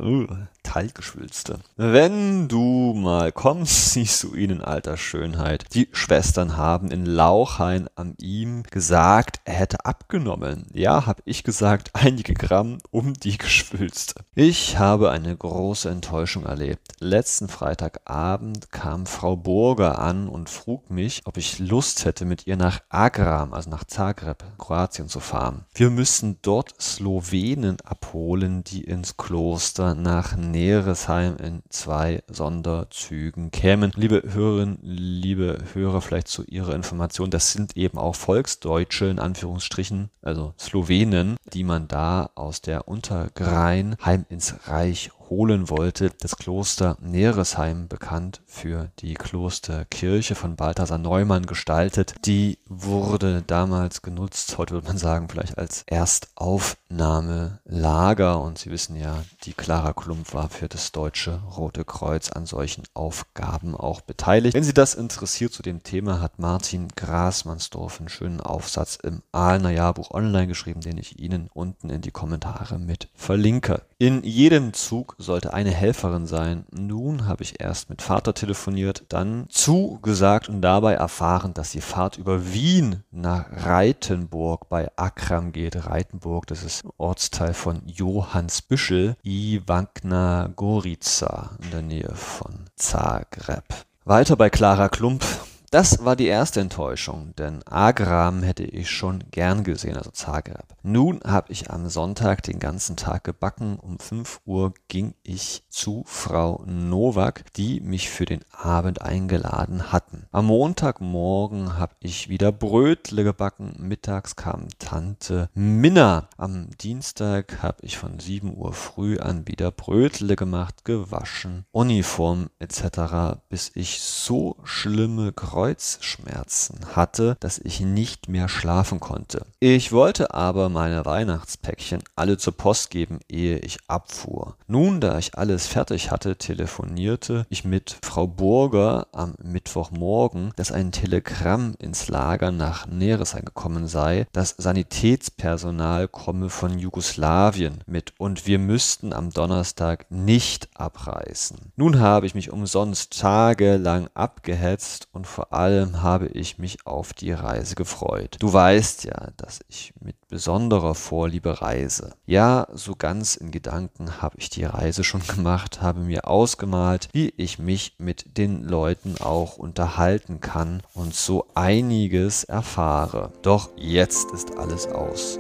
Teiggeschwülste. 0.69 1.61
Wenn 1.77 2.47
du 2.47 2.93
mal 2.95 3.33
kommst, 3.33 3.93
siehst 3.93 4.23
du 4.23 4.35
ihn 4.35 4.51
in 4.51 4.61
alter 4.61 4.99
Schönheit. 4.99 5.65
Die 5.73 5.89
Schwestern 5.93 6.59
haben 6.59 6.91
in 6.91 7.07
Lauchhain 7.07 7.89
an 7.97 8.15
ihm 8.21 8.65
gesagt, 8.65 9.41
er 9.47 9.55
hätte 9.55 9.87
abgenommen. 9.87 10.67
Ja, 10.75 11.07
hab 11.07 11.23
ich 11.25 11.43
gesagt, 11.43 11.91
einige 11.95 12.35
Gramm 12.35 12.79
um 12.91 13.15
die 13.15 13.39
Geschwülste. 13.39 14.17
Ich 14.35 14.79
habe 14.79 15.11
eine 15.11 15.35
große 15.35 15.89
Enttäuschung 15.89 16.45
erlebt. 16.45 16.93
Letzten 17.01 17.49
Freitagabend 17.49 18.71
kam 18.71 19.07
Frau 19.07 19.37
Burger 19.37 19.99
an 19.99 20.29
und 20.29 20.51
frug 20.51 20.91
mich, 20.91 21.23
ob 21.25 21.39
ich 21.39 21.59
Lust 21.61 22.05
hätte, 22.05 22.27
mit 22.27 22.47
ihr 22.47 22.57
nach 22.57 22.81
Agram, 22.91 23.55
also 23.55 23.71
nach 23.71 23.85
Zagreb, 23.85 24.45
Kroatien 24.59 25.09
zu 25.09 25.18
fahren. 25.21 25.65
Wir 25.75 25.91
müssen 25.91 26.39
dort 26.43 26.81
Slowenen 26.81 27.79
abholen, 27.85 28.65
die 28.65 28.85
ins 28.85 29.17
Kloster 29.17 29.95
nach 29.95 30.37
Neresheim 30.37 31.37
in 31.37 31.63
zwei 31.69 32.23
Sonderzügen 32.29 33.51
kämen. 33.51 33.93
Liebe 33.95 34.23
Hörerinnen, 34.33 34.79
liebe 34.83 35.59
Hörer, 35.73 36.01
vielleicht 36.01 36.29
zu 36.29 36.45
Ihrer 36.45 36.75
Information, 36.75 37.31
das 37.31 37.53
sind 37.53 37.77
eben 37.77 37.99
auch 37.99 38.15
Volksdeutsche 38.15 39.07
in 39.07 39.19
Anführungsstrichen, 39.19 40.11
also 40.23 40.55
Slowenen, 40.59 41.37
die 41.53 41.65
man 41.65 41.89
da 41.89 42.31
aus 42.35 42.61
der 42.61 42.89
Untergrein 42.89 43.97
heim 44.05 44.25
ins 44.29 44.55
Reich 44.67 45.11
holen 45.31 45.71
wollte. 45.71 46.11
Das 46.21 46.37
Kloster 46.37 46.97
Neresheim, 47.01 47.89
bekannt 47.89 48.43
für 48.47 48.91
die 49.01 49.15
Klosterkirche 49.15 50.35
von 50.35 50.57
Balthasar 50.57 50.99
Neumann 50.99 51.47
gestaltet, 51.47 52.15
die 52.25 52.59
wurde 52.67 53.43
damals 53.47 54.03
genutzt, 54.03 54.59
heute 54.59 54.75
würde 54.75 54.89
man 54.89 54.99
sagen, 54.99 55.29
vielleicht 55.29 55.59
als 55.59 55.85
Erstaufnahmelager. 55.87 58.41
Und 58.41 58.59
Sie 58.59 58.71
wissen 58.71 58.97
ja, 58.97 59.23
die 59.45 59.53
Clara 59.53 59.93
Klump 59.93 60.35
war 60.35 60.49
für 60.49 60.69
das 60.69 60.93
Deutsche 60.93 61.41
Rote 61.57 61.85
Kreuz 61.85 62.31
an 62.31 62.47
solchen 62.47 62.85
Aufgaben 62.95 63.75
auch 63.75 64.01
beteiligt. 64.01 64.55
Wenn 64.55 64.65
Sie 64.65 64.75
das 64.75 64.95
interessiert 64.95 65.53
zu 65.53 65.63
dem 65.63 65.83
Thema, 65.83 66.21
hat 66.21 66.39
Martin 66.39 66.89
Grasmannsdorf 66.97 68.01
einen 68.01 68.09
schönen 68.09 68.41
Aufsatz 68.41 68.99
im 69.03 69.23
Aalener 69.33 69.71
Jahrbuch 69.71 70.11
online 70.11 70.47
geschrieben, 70.47 70.81
den 70.81 70.99
ich 70.99 71.19
Ihnen 71.19 71.49
unten 71.53 71.91
in 71.91 72.01
die 72.01 72.11
Kommentare 72.11 72.79
mit 72.79 73.09
verlinke. 73.15 73.83
In 73.99 74.23
jedem 74.23 74.73
Zug 74.73 75.17
sollte 75.19 75.53
eine 75.53 75.71
Helferin 75.71 76.27
sein. 76.27 76.65
Nun 76.71 77.27
habe 77.27 77.43
ich 77.43 77.61
erst 77.61 77.91
mit 77.91 78.01
Vater 78.03 78.35
telefoniert, 78.35 79.05
dann 79.09 79.47
zugesagt 79.49 80.49
und 80.49 80.63
dabei 80.63 80.95
erfahren, 80.95 81.53
dass 81.55 81.73
die 81.73 81.81
Fahrt 81.81 82.17
über 82.17 82.53
Wien 82.53 83.03
nach 83.11 83.47
Reitenburg 83.51 84.69
bei 84.69 84.89
Akram 84.97 85.53
geht. 85.53 85.87
Reitenburg, 85.87 86.47
das 86.47 86.63
ist 86.63 86.85
Ortsteil 86.97 87.53
von 87.53 87.83
Johannsbüschel, 87.87 89.17
Iwagna 89.25 90.51
Gorica 90.55 91.51
in 91.63 91.71
der 91.73 91.83
Nähe 91.83 92.15
von 92.15 92.67
Zagreb. 92.77 93.65
Weiter 94.05 94.37
bei 94.37 94.49
Clara 94.49 94.89
Klump 94.89 95.25
das 95.71 96.05
war 96.05 96.17
die 96.17 96.27
erste 96.27 96.61
Enttäuschung, 96.61 97.35
denn 97.37 97.63
Agram 97.67 98.43
hätte 98.43 98.65
ich 98.65 98.91
schon 98.91 99.25
gern 99.31 99.65
gesehen, 99.65 99.97
also 99.97 100.11
Zagreb. 100.11 100.65
Nun 100.83 101.21
habe 101.25 101.53
ich 101.53 101.71
am 101.71 101.89
Sonntag 101.89 102.43
den 102.43 102.59
ganzen 102.59 102.97
Tag 102.97 103.25
gebacken. 103.25 103.79
Um 103.79 103.99
5 103.99 104.41
Uhr 104.47 104.73
ging 104.89 105.15
ich 105.23 105.65
zu 105.69 106.05
Frau 106.07 106.65
Nowak, 106.67 107.53
die 107.55 107.81
mich 107.81 108.09
für 108.09 108.25
den 108.25 108.41
Abend 108.53 109.03
eingeladen 109.03 109.93
hatten. 109.93 110.27
Am 110.33 110.47
Montagmorgen 110.47 111.77
habe 111.77 111.95
ich 112.01 112.31
wieder 112.31 112.53
Brötle 112.53 113.25
gebacken. 113.25 113.75
Mittags 113.79 114.37
kam 114.37 114.69
Tante 114.79 115.51
Minna. 115.53 116.29
Am 116.39 116.71
Dienstag 116.81 117.63
habe 117.63 117.79
ich 117.83 117.99
von 117.99 118.19
7 118.19 118.57
Uhr 118.57 118.73
früh 118.73 119.19
an 119.19 119.47
wieder 119.47 119.71
Brötle 119.71 120.37
gemacht, 120.37 120.85
gewaschen, 120.85 121.67
Uniform 121.73 122.49
etc., 122.59 123.39
bis 123.51 123.71
ich 123.75 124.01
so 124.01 124.57
schlimme 124.65 125.33
Kreuzschmerzen 125.59 126.95
hatte, 126.95 127.37
dass 127.41 127.59
ich 127.59 127.81
nicht 127.81 128.29
mehr 128.29 128.49
schlafen 128.49 129.01
konnte. 129.01 129.45
Ich 129.59 129.91
wollte 129.91 130.33
aber 130.33 130.69
meine 130.69 131.05
Weihnachtspäckchen 131.05 132.05
alle 132.15 132.39
zur 132.39 132.57
Post 132.57 132.91
geben, 132.91 133.19
ehe 133.29 133.59
ich 133.59 133.79
abfuhr. 133.89 134.55
Nun, 134.69 135.01
da 135.01 135.19
ich 135.19 135.37
alles 135.37 135.67
fertig 135.67 136.13
hatte, 136.13 136.37
telefonierte 136.37 137.45
ich 137.49 137.65
mit 137.65 137.97
Frau 138.03 138.29
Burger 138.29 139.09
am 139.11 139.35
Mittwochmorgen, 139.43 140.53
dass 140.55 140.71
ein 140.71 140.93
Telegramm 140.93 141.75
ins 141.81 142.07
Lager 142.07 142.53
nach 142.53 142.87
Neresheim 142.87 143.45
gekommen 143.45 143.89
sei. 143.89 144.29
Das 144.33 144.55
Sanitätspersonal 144.59 146.07
komme 146.07 146.51
von 146.51 146.79
Jugoslawien 146.79 147.83
mit 147.85 148.13
und 148.19 148.47
wir 148.47 148.61
müssten 148.61 149.13
am 149.13 149.31
Donnerstag 149.31 150.07
nicht 150.09 150.69
abreisen. 150.75 151.73
Nun 151.75 151.99
habe 151.99 152.27
ich 152.27 152.37
mich 152.37 152.53
umsonst 152.53 153.19
tagelang 153.21 154.09
abgehetzt 154.15 155.09
und 155.11 155.27
vor 155.27 155.48
allem 155.53 156.03
habe 156.03 156.29
ich 156.29 156.59
mich 156.59 156.87
auf 156.87 157.13
die 157.13 157.33
Reise 157.33 157.75
gefreut. 157.75 158.37
Du 158.39 158.53
weißt 158.53 159.05
ja, 159.05 159.29
dass 159.37 159.61
ich 159.69 159.93
mit 160.01 160.17
besonderer 160.29 160.95
Vorliebe 160.95 161.61
reise. 161.61 162.15
Ja, 162.27 162.67
so 162.73 162.95
ganz 162.95 163.37
in 163.37 163.51
Gedanken 163.51 164.21
habe 164.21 164.37
ich 164.39 164.51
die 164.51 164.65
Reise 164.65 165.05
schon 165.05 165.27
gemacht, 165.27 165.81
habe 165.81 166.01
mir 166.01 166.27
ausgemalt, 166.27 167.09
wie 167.13 167.33
ich 167.37 167.59
mich 167.59 167.95
mit 167.99 168.37
den 168.37 168.65
Leuten 168.65 169.17
auch 169.21 169.57
unterhalten 169.57 170.41
kann 170.41 170.83
und 170.95 171.15
so 171.15 171.47
einiges 171.55 172.45
erfahre. 172.45 173.33
Doch 173.43 173.71
jetzt 173.77 174.31
ist 174.33 174.57
alles 174.59 174.87
aus. 174.87 175.39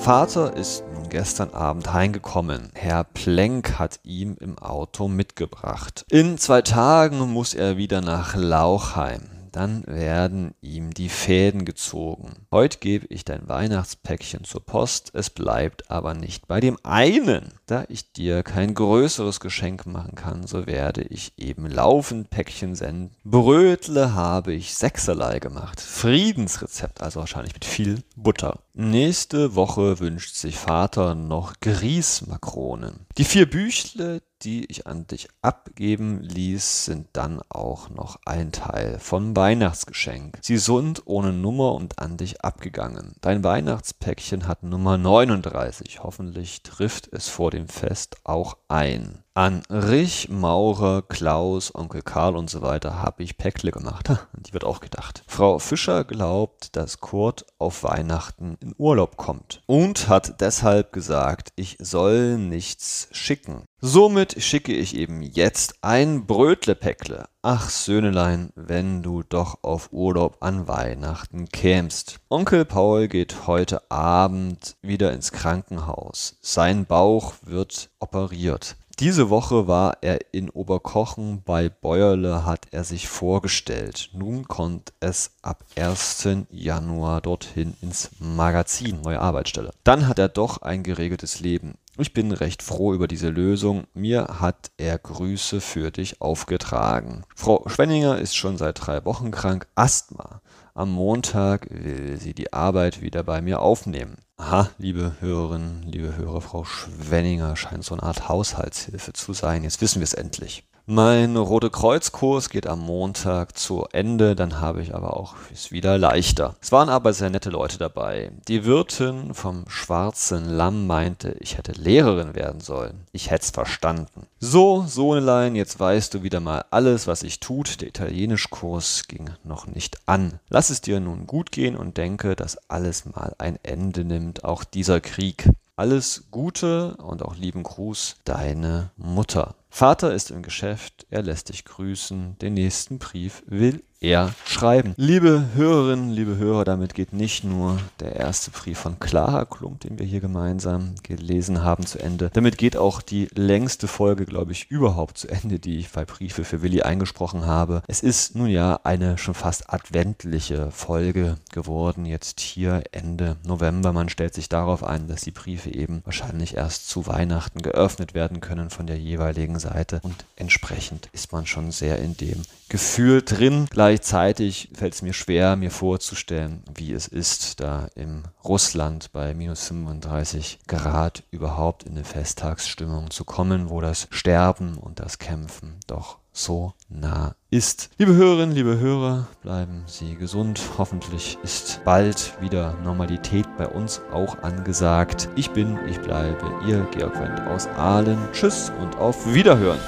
Vater 0.00 0.56
ist 0.56 0.82
gestern 1.10 1.52
Abend 1.52 1.92
heimgekommen. 1.92 2.70
Herr 2.74 3.04
Plenk 3.04 3.78
hat 3.78 4.00
ihm 4.04 4.36
im 4.40 4.58
Auto 4.58 5.08
mitgebracht. 5.08 6.06
In 6.08 6.38
zwei 6.38 6.62
Tagen 6.62 7.18
muss 7.32 7.54
er 7.54 7.76
wieder 7.76 8.00
nach 8.00 8.34
Lauchheim 8.34 9.29
dann 9.52 9.86
werden 9.86 10.54
ihm 10.60 10.92
die 10.92 11.08
Fäden 11.08 11.64
gezogen. 11.64 12.46
Heute 12.50 12.78
gebe 12.78 13.06
ich 13.08 13.24
dein 13.24 13.48
Weihnachtspäckchen 13.48 14.44
zur 14.44 14.64
Post, 14.64 15.10
es 15.14 15.30
bleibt 15.30 15.90
aber 15.90 16.14
nicht 16.14 16.48
bei 16.48 16.60
dem 16.60 16.78
einen. 16.82 17.52
Da 17.66 17.84
ich 17.88 18.12
dir 18.12 18.42
kein 18.42 18.74
größeres 18.74 19.40
Geschenk 19.40 19.86
machen 19.86 20.14
kann, 20.14 20.46
so 20.46 20.66
werde 20.66 21.02
ich 21.02 21.32
eben 21.36 21.66
laufend 21.66 22.30
Päckchen 22.30 22.74
senden. 22.74 23.14
Brötle 23.24 24.14
habe 24.14 24.52
ich 24.52 24.74
sechserlei 24.74 25.38
gemacht. 25.38 25.80
Friedensrezept, 25.80 27.00
also 27.00 27.20
wahrscheinlich 27.20 27.54
mit 27.54 27.64
viel 27.64 28.02
Butter. 28.16 28.60
Nächste 28.74 29.54
Woche 29.54 30.00
wünscht 30.00 30.34
sich 30.34 30.56
Vater 30.56 31.14
noch 31.14 31.54
Grießmakronen. 31.60 33.06
Die 33.18 33.24
vier 33.24 33.48
Büchle, 33.48 34.22
die 34.42 34.64
ich 34.66 34.86
an 34.86 35.06
dich 35.06 35.28
abgeben 35.42 36.20
ließ, 36.22 36.86
sind 36.86 37.08
dann 37.12 37.40
auch 37.48 37.90
noch 37.90 38.18
ein 38.24 38.52
Teil 38.52 38.98
vom 38.98 39.36
Weihnachtsgeschenk. 39.36 40.38
Sie 40.42 40.58
sind 40.58 41.02
ohne 41.04 41.32
Nummer 41.32 41.74
und 41.74 41.98
an 41.98 42.16
dich 42.16 42.42
abgegangen. 42.42 43.16
Dein 43.20 43.44
Weihnachtspäckchen 43.44 44.46
hat 44.46 44.62
Nummer 44.62 44.96
39. 44.96 46.00
Hoffentlich 46.02 46.62
trifft 46.62 47.12
es 47.12 47.28
vor 47.28 47.50
dem 47.50 47.68
Fest 47.68 48.16
auch 48.24 48.56
ein. 48.68 49.22
An 49.40 49.62
Rich, 49.70 50.28
Maurer, 50.28 51.00
Klaus, 51.00 51.74
Onkel 51.74 52.02
Karl 52.02 52.36
und 52.36 52.50
so 52.50 52.60
weiter 52.60 53.00
habe 53.00 53.22
ich 53.22 53.38
Päckle 53.38 53.70
gemacht. 53.70 54.10
Die 54.34 54.52
wird 54.52 54.64
auch 54.64 54.80
gedacht. 54.80 55.24
Frau 55.26 55.58
Fischer 55.58 56.04
glaubt, 56.04 56.76
dass 56.76 57.00
Kurt 57.00 57.46
auf 57.58 57.82
Weihnachten 57.82 58.58
in 58.60 58.74
Urlaub 58.76 59.16
kommt 59.16 59.62
und 59.64 60.08
hat 60.08 60.42
deshalb 60.42 60.92
gesagt, 60.92 61.54
ich 61.56 61.78
soll 61.80 62.36
nichts 62.36 63.08
schicken. 63.12 63.64
Somit 63.80 64.42
schicke 64.42 64.74
ich 64.74 64.94
eben 64.94 65.22
jetzt 65.22 65.76
ein 65.80 66.26
Brötlepäckle. 66.26 67.26
Ach 67.40 67.70
Söhnelein, 67.70 68.50
wenn 68.56 69.02
du 69.02 69.22
doch 69.22 69.60
auf 69.62 69.88
Urlaub 69.90 70.36
an 70.40 70.68
Weihnachten 70.68 71.48
kämst. 71.48 72.20
Onkel 72.28 72.66
Paul 72.66 73.08
geht 73.08 73.46
heute 73.46 73.90
Abend 73.90 74.76
wieder 74.82 75.14
ins 75.14 75.32
Krankenhaus. 75.32 76.36
Sein 76.42 76.84
Bauch 76.84 77.32
wird 77.42 77.88
operiert. 78.00 78.76
Diese 78.98 79.30
Woche 79.30 79.66
war 79.66 79.98
er 80.02 80.18
in 80.32 80.50
Oberkochen. 80.50 81.42
Bei 81.44 81.68
Bäuerle 81.70 82.44
hat 82.44 82.66
er 82.70 82.84
sich 82.84 83.08
vorgestellt. 83.08 84.10
Nun 84.12 84.46
kommt 84.46 84.92
es 85.00 85.32
ab 85.40 85.64
1. 85.76 86.28
Januar 86.50 87.22
dorthin 87.22 87.74
ins 87.80 88.10
Magazin, 88.18 89.00
neue 89.00 89.20
Arbeitsstelle. 89.20 89.70
Dann 89.84 90.06
hat 90.06 90.18
er 90.18 90.28
doch 90.28 90.60
ein 90.62 90.82
geregeltes 90.82 91.40
Leben. 91.40 91.76
Ich 91.96 92.12
bin 92.12 92.32
recht 92.32 92.62
froh 92.62 92.94
über 92.94 93.08
diese 93.08 93.28
Lösung. 93.28 93.84
Mir 93.94 94.38
hat 94.40 94.70
er 94.76 94.98
Grüße 94.98 95.60
für 95.60 95.90
dich 95.90 96.20
aufgetragen. 96.20 97.24
Frau 97.34 97.62
Schwenninger 97.66 98.18
ist 98.18 98.36
schon 98.36 98.56
seit 98.58 98.86
drei 98.86 99.04
Wochen 99.04 99.30
krank. 99.30 99.66
Asthma. 99.74 100.40
Am 100.74 100.92
Montag 100.92 101.66
will 101.70 102.18
sie 102.18 102.32
die 102.32 102.52
Arbeit 102.52 103.02
wieder 103.02 103.22
bei 103.22 103.42
mir 103.42 103.60
aufnehmen. 103.60 104.18
Aha, 104.40 104.70
liebe 104.78 105.16
Hörerinnen, 105.20 105.82
liebe 105.82 106.16
Hörer, 106.16 106.40
Frau 106.40 106.64
Schwenninger 106.64 107.56
scheint 107.56 107.84
so 107.84 107.94
eine 107.94 108.02
Art 108.02 108.30
Haushaltshilfe 108.30 109.12
zu 109.12 109.34
sein. 109.34 109.64
Jetzt 109.64 109.82
wissen 109.82 110.00
wir 110.00 110.04
es 110.04 110.14
endlich. 110.14 110.64
Mein 110.92 111.36
Rote 111.36 111.70
Kreuz-Kurs 111.70 112.50
geht 112.50 112.66
am 112.66 112.80
Montag 112.80 113.56
zu 113.56 113.86
Ende, 113.92 114.34
dann 114.34 114.60
habe 114.60 114.82
ich 114.82 114.92
aber 114.92 115.16
auch 115.16 115.36
es 115.52 115.70
wieder 115.70 115.96
leichter. 115.98 116.56
Es 116.60 116.72
waren 116.72 116.88
aber 116.88 117.12
sehr 117.12 117.30
nette 117.30 117.48
Leute 117.48 117.78
dabei. 117.78 118.32
Die 118.48 118.64
Wirtin 118.64 119.32
vom 119.32 119.66
Schwarzen 119.68 120.46
Lamm 120.46 120.88
meinte, 120.88 121.36
ich 121.38 121.56
hätte 121.56 121.70
Lehrerin 121.80 122.34
werden 122.34 122.60
sollen. 122.60 123.06
Ich 123.12 123.30
hätte 123.30 123.44
es 123.44 123.50
verstanden. 123.50 124.26
So, 124.40 124.84
Sohnelein, 124.84 125.54
jetzt 125.54 125.78
weißt 125.78 126.12
du 126.12 126.24
wieder 126.24 126.40
mal 126.40 126.64
alles, 126.72 127.06
was 127.06 127.22
ich 127.22 127.38
tut. 127.38 127.82
Der 127.82 127.86
Italienischkurs 127.86 129.06
ging 129.06 129.30
noch 129.44 129.68
nicht 129.68 129.96
an. 130.06 130.40
Lass 130.48 130.70
es 130.70 130.80
dir 130.80 130.98
nun 130.98 131.28
gut 131.28 131.52
gehen 131.52 131.76
und 131.76 131.98
denke, 131.98 132.34
dass 132.34 132.68
alles 132.68 133.04
mal 133.04 133.36
ein 133.38 133.60
Ende 133.62 134.04
nimmt, 134.04 134.42
auch 134.42 134.64
dieser 134.64 135.00
Krieg. 135.00 135.48
Alles 135.76 136.24
Gute 136.32 136.96
und 136.96 137.22
auch 137.22 137.36
lieben 137.36 137.62
Gruß, 137.62 138.16
deine 138.24 138.90
Mutter. 138.96 139.54
Vater 139.70 140.12
ist 140.12 140.30
im 140.30 140.42
Geschäft, 140.42 141.06
er 141.10 141.22
lässt 141.22 141.48
dich 141.48 141.64
grüßen. 141.64 142.36
Den 142.38 142.54
nächsten 142.54 142.98
Brief 142.98 143.42
will 143.46 143.82
er 144.00 144.32
schreiben. 144.46 144.94
Liebe 144.96 145.44
Hörerinnen, 145.54 146.10
liebe 146.10 146.38
Hörer, 146.38 146.64
damit 146.64 146.94
geht 146.94 147.12
nicht 147.12 147.44
nur 147.44 147.78
der 148.00 148.16
erste 148.16 148.50
Brief 148.50 148.78
von 148.78 148.98
Clara 148.98 149.44
Klump, 149.44 149.80
den 149.80 149.98
wir 149.98 150.06
hier 150.06 150.20
gemeinsam 150.20 150.94
gelesen 151.02 151.62
haben, 151.62 151.84
zu 151.84 151.98
Ende. 151.98 152.30
Damit 152.32 152.56
geht 152.56 152.78
auch 152.78 153.02
die 153.02 153.28
längste 153.34 153.88
Folge, 153.88 154.24
glaube 154.24 154.52
ich, 154.52 154.70
überhaupt 154.70 155.18
zu 155.18 155.28
Ende, 155.28 155.58
die 155.58 155.78
ich 155.78 155.90
bei 155.90 156.06
Briefe 156.06 156.44
für 156.44 156.62
Willi 156.62 156.80
eingesprochen 156.80 157.44
habe. 157.44 157.82
Es 157.88 158.02
ist 158.02 158.34
nun 158.34 158.48
ja 158.48 158.80
eine 158.84 159.18
schon 159.18 159.34
fast 159.34 159.72
adventliche 159.72 160.70
Folge 160.70 161.36
geworden, 161.52 162.06
jetzt 162.06 162.40
hier 162.40 162.82
Ende 162.92 163.36
November. 163.44 163.92
Man 163.92 164.08
stellt 164.08 164.32
sich 164.32 164.48
darauf 164.48 164.82
ein, 164.82 165.08
dass 165.08 165.20
die 165.20 165.30
Briefe 165.30 165.68
eben 165.68 166.00
wahrscheinlich 166.06 166.56
erst 166.56 166.88
zu 166.88 167.06
Weihnachten 167.06 167.60
geöffnet 167.60 168.14
werden 168.14 168.40
können 168.40 168.70
von 168.70 168.86
der 168.86 168.98
jeweiligen 168.98 169.58
Seite 169.58 170.00
und 170.02 170.24
entsprechend 170.36 171.10
ist 171.12 171.32
man 171.32 171.44
schon 171.44 171.70
sehr 171.70 171.98
in 171.98 172.16
dem 172.16 172.42
Gefühl 172.70 173.20
drin. 173.22 173.66
Gleichzeitig 173.90 174.68
fällt 174.72 174.94
es 174.94 175.02
mir 175.02 175.12
schwer, 175.12 175.56
mir 175.56 175.72
vorzustellen, 175.72 176.62
wie 176.72 176.92
es 176.92 177.08
ist, 177.08 177.58
da 177.58 177.88
im 177.96 178.22
Russland 178.44 179.10
bei 179.10 179.34
minus 179.34 179.66
35 179.66 180.60
Grad 180.68 181.24
überhaupt 181.32 181.82
in 181.82 181.96
eine 181.96 182.04
Festtagsstimmung 182.04 183.10
zu 183.10 183.24
kommen, 183.24 183.68
wo 183.68 183.80
das 183.80 184.06
Sterben 184.12 184.78
und 184.78 185.00
das 185.00 185.18
Kämpfen 185.18 185.80
doch 185.88 186.18
so 186.32 186.72
nah 186.88 187.34
ist. 187.50 187.90
Liebe 187.98 188.14
Hörerinnen, 188.14 188.54
liebe 188.54 188.78
Hörer, 188.78 189.26
bleiben 189.42 189.82
Sie 189.88 190.14
gesund. 190.14 190.60
Hoffentlich 190.78 191.36
ist 191.42 191.80
bald 191.84 192.40
wieder 192.40 192.74
Normalität 192.84 193.46
bei 193.58 193.66
uns 193.66 194.00
auch 194.12 194.40
angesagt. 194.44 195.28
Ich 195.34 195.50
bin, 195.50 195.76
ich 195.88 195.98
bleibe, 195.98 196.46
Ihr 196.64 196.86
Georg 196.92 197.20
Wendt 197.20 197.40
aus 197.48 197.66
Aalen. 197.66 198.18
Tschüss 198.32 198.70
und 198.80 198.98
auf 198.98 199.34
Wiederhören. 199.34 199.80